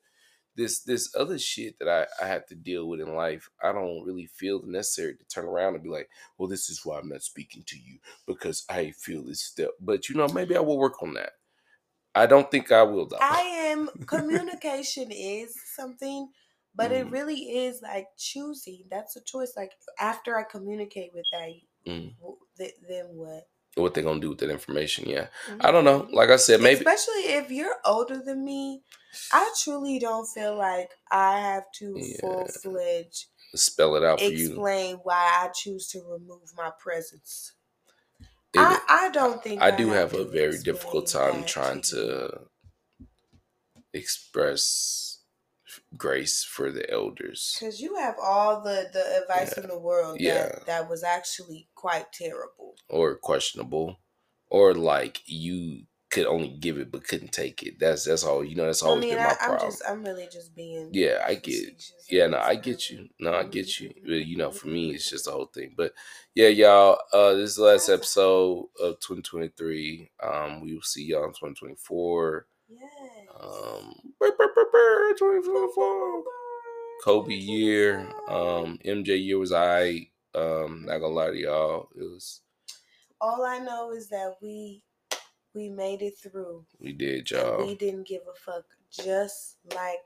this 0.55 0.81
this 0.81 1.15
other 1.17 1.39
shit 1.39 1.79
that 1.79 1.89
I, 1.89 2.25
I 2.25 2.29
have 2.29 2.47
to 2.47 2.55
deal 2.55 2.87
with 2.89 3.01
in 3.01 3.15
life, 3.15 3.49
I 3.63 3.73
don't 3.73 4.05
really 4.05 4.27
feel 4.27 4.61
the 4.61 4.69
necessary 4.69 5.15
to 5.17 5.25
turn 5.25 5.47
around 5.47 5.75
and 5.75 5.83
be 5.83 5.89
like, 5.89 6.09
well, 6.37 6.49
this 6.49 6.69
is 6.69 6.85
why 6.85 6.99
I'm 6.99 7.09
not 7.09 7.23
speaking 7.23 7.63
to 7.69 7.79
you 7.79 7.99
because 8.27 8.65
I 8.69 8.91
feel 8.93 9.25
this 9.25 9.41
step. 9.43 9.71
But 9.81 10.09
you 10.09 10.15
know, 10.15 10.29
maybe 10.29 10.57
I 10.57 10.61
will 10.61 10.79
work 10.79 11.03
on 11.03 11.15
that. 11.15 11.33
I 12.15 12.27
don't 12.27 12.51
think 12.51 12.71
I 12.71 12.83
will 12.83 13.07
though. 13.07 13.19
I 13.21 13.41
am 13.41 13.89
communication 14.07 15.11
is 15.11 15.55
something, 15.75 16.29
but 16.75 16.93
it 16.93 17.07
Mhm. 17.07 17.13
really 17.13 17.57
is 17.59 17.81
like 17.83 18.09
choosing. 18.19 18.85
That's 18.91 19.17
a 19.17 19.21
choice. 19.23 19.55
Like 19.57 19.73
after 19.99 20.37
I 20.37 20.43
communicate 20.45 21.13
with 21.15 21.27
that, 21.33 21.51
Mm. 21.87 22.15
th- 22.59 22.75
then 22.89 23.07
what? 23.17 23.49
what 23.77 23.95
they 23.95 24.03
gonna 24.03 24.21
do 24.21 24.31
with 24.31 24.39
that 24.41 24.51
information? 24.51 25.09
Yeah, 25.09 25.29
I 25.61 25.71
don't 25.71 25.85
know. 25.85 26.07
Like 26.13 26.29
I 26.29 26.37
said, 26.37 26.61
maybe 26.61 26.85
Especially 26.85 27.33
if 27.33 27.51
you're 27.51 27.77
older 27.87 28.21
than 28.23 28.45
me, 28.45 28.83
I 29.33 29.51
truly 29.63 29.99
don't 29.99 30.27
feel 30.27 30.55
like 30.57 30.91
I 31.11 31.41
have 31.41 31.65
to 31.77 31.97
Yeah. 31.99 32.21
full 32.21 32.49
fledged 32.49 33.29
spell 33.55 33.97
it 33.97 34.05
out 34.05 34.19
for 34.21 34.27
you. 34.27 34.49
explain 34.51 34.97
why 34.97 35.45
I 35.47 35.49
choose 35.55 35.89
to 35.89 36.03
remove 36.03 36.55
my 36.55 36.71
presence. 36.79 37.53
It- 38.55 38.59
I, 38.61 38.79
I 38.89 39.11
don't 39.11 39.43
think 39.43 39.63
I 39.63 39.71
do 39.71 39.89
have 39.91 40.11
to 40.13 40.21
a 40.21 40.25
very 40.25 40.59
difficult 40.59 41.07
time 41.07 41.45
trying 41.45 41.81
to 41.83 42.41
express 43.95 45.21
grace 45.97 46.45
for 46.45 46.71
the 46.71 46.91
elders. 46.91 47.57
Because 47.59 47.81
you 47.81 47.97
have 47.97 48.17
all 48.23 48.61
the, 48.63 48.89
the 48.93 49.23
advice 49.23 49.55
Yeah. 49.57 49.63
in 49.65 49.69
the 49.71 49.79
world 49.79 50.21
Yeah. 50.21 50.35
that, 50.35 50.67
that 50.67 50.91
was 50.91 51.03
actually 51.03 51.69
quite 51.75 52.13
terrible. 52.13 52.75
or 52.89 53.17
questionable 53.17 53.99
or 54.51 54.75
like 54.75 55.21
you 55.25 55.85
could 56.13 56.27
only 56.27 56.51
give 56.51 56.79
it 56.79 56.93
but 56.93 57.09
couldn't 57.09 57.33
take 57.33 57.63
it. 57.65 57.79
That's 57.81 58.05
that's 58.05 58.23
all 58.23 58.45
you 58.45 58.55
know 58.55 58.67
that's 58.67 58.83
I 58.83 58.87
always 58.89 59.05
mean, 59.07 59.15
been 59.15 59.25
my 59.25 59.31
I, 59.31 59.37
I'm 59.41 59.49
problem. 59.51 59.71
Just, 59.71 59.83
I'm 59.89 60.05
really 60.05 60.29
just 60.31 60.55
being. 60.55 60.91
yeah 60.93 61.25
i 61.27 61.35
get 61.35 61.83
yeah 62.11 62.27
no 62.27 62.39
i 62.39 62.55
get 62.55 62.91
you. 62.91 63.09
no 63.19 63.33
i 63.35 63.45
get 63.45 63.81
you. 63.81 63.89
Mhm. 63.89 64.03
But, 64.07 64.27
you 64.27 64.37
know 64.37 64.51
for 64.53 64.69
me 64.69 64.91
it's 64.95 65.11
just 65.11 65.25
the 65.25 65.33
whole 65.33 65.47
thing. 65.47 65.75
But 65.77 65.95
yeah 66.35 66.49
y'all 66.49 66.99
uh 67.13 67.33
this 67.35 67.51
is 67.51 67.57
the 67.57 67.65
last 67.65 67.89
episode 67.89 68.67
of 68.81 69.01
2023 69.01 70.11
um 70.23 70.61
we 70.61 70.75
will 70.75 70.83
see 70.83 71.05
y'all 71.05 71.25
in 71.25 71.31
2024 71.31 72.47
Yes. 72.69 72.81
um 73.41 73.95
brr, 74.21 74.31
brr, 74.37 74.49
brr, 74.55 74.67
brr, 74.71 75.15
2024 75.19 76.23
kobe 77.05 77.35
year. 77.35 78.01
Um 78.29 78.79
mj 78.85 79.09
year 79.25 79.39
was 79.39 79.53
i 79.53 80.09
um 80.35 80.85
not 80.87 80.99
gonna 80.99 81.15
lie 81.15 81.31
to 81.31 81.37
y'all 81.39 81.89
it 81.97 82.03
was 82.03 82.41
All 83.21 83.45
I 83.45 83.59
know 83.59 83.93
is 83.93 84.09
that 84.11 84.37
we 84.43 84.83
we 85.55 85.69
made 85.69 86.03
it 86.03 86.15
through. 86.19 86.65
we 86.81 86.93
did 86.93 87.31
y'all 87.31 87.67
we 87.67 87.75
didn't 87.75 88.07
give 88.07 88.23
a 88.23 88.35
fuck, 88.39 88.65
just 88.91 89.57
like 89.75 89.99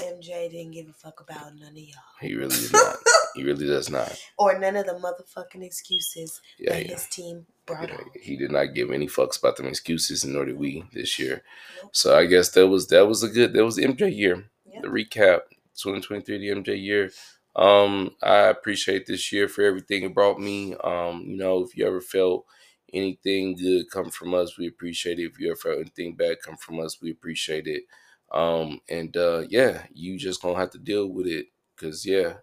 MJ 0.00 0.50
didn't 0.50 0.72
give 0.72 0.88
a 0.88 0.92
fuck 0.92 1.20
about 1.20 1.54
none 1.56 1.70
of 1.72 1.76
y'all. 1.76 2.18
He 2.20 2.34
really 2.34 2.56
did 2.56 2.72
not. 2.72 2.96
he 3.34 3.44
really 3.44 3.66
does 3.66 3.90
not. 3.90 4.18
Or 4.38 4.58
none 4.58 4.76
of 4.76 4.86
the 4.86 4.92
motherfucking 4.94 5.62
excuses 5.62 6.40
Yeah, 6.58 6.72
that 6.74 6.82
he, 6.86 6.88
his 6.92 7.06
team 7.06 7.46
brought 7.66 7.88
yeah, 7.90 7.96
on. 7.96 8.04
he 8.20 8.36
did 8.36 8.50
not 8.50 8.74
give 8.74 8.90
any 8.90 9.06
fucks 9.06 9.38
about 9.38 9.56
them 9.56 9.66
excuses, 9.66 10.24
nor 10.24 10.44
did 10.46 10.58
we 10.58 10.84
this 10.92 11.18
year. 11.18 11.42
Nope. 11.82 11.90
So 11.94 12.16
I 12.16 12.26
guess 12.26 12.48
that 12.50 12.66
was 12.68 12.88
that 12.88 13.06
was 13.06 13.22
a 13.22 13.28
good 13.28 13.52
that 13.52 13.64
was 13.64 13.76
the 13.76 13.84
MJ 13.84 14.14
year. 14.16 14.44
Yeah. 14.66 14.80
The 14.80 14.88
recap, 14.88 15.40
2023, 15.76 16.38
the 16.38 16.48
MJ 16.60 16.82
year. 16.82 17.10
Um, 17.54 18.12
I 18.22 18.36
appreciate 18.48 19.04
this 19.06 19.30
year 19.30 19.46
for 19.46 19.62
everything 19.62 20.02
it 20.04 20.14
brought 20.14 20.40
me. 20.40 20.74
Um, 20.82 21.22
you 21.26 21.36
know, 21.36 21.62
if 21.62 21.76
you 21.76 21.86
ever 21.86 22.00
felt 22.00 22.46
anything 22.92 23.56
good 23.56 23.90
come 23.90 24.10
from 24.10 24.34
us, 24.34 24.58
we 24.58 24.68
appreciate 24.68 25.18
it. 25.18 25.24
If 25.32 25.38
you 25.38 25.48
ever 25.50 25.56
felt 25.56 25.78
anything 25.80 26.14
bad 26.16 26.38
come 26.44 26.56
from 26.56 26.80
us, 26.80 27.00
we 27.00 27.10
appreciate 27.10 27.66
it. 27.66 27.84
Um, 28.32 28.80
and 28.88 29.16
uh, 29.16 29.44
yeah, 29.48 29.84
you 29.92 30.18
just 30.18 30.42
gonna 30.42 30.58
have 30.58 30.70
to 30.70 30.78
deal 30.78 31.08
with 31.08 31.26
it, 31.26 31.46
cause 31.76 32.06
yeah, 32.06 32.34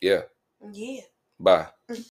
yeah. 0.00 0.22
Yeah. 0.72 1.00
Bye. 1.38 1.68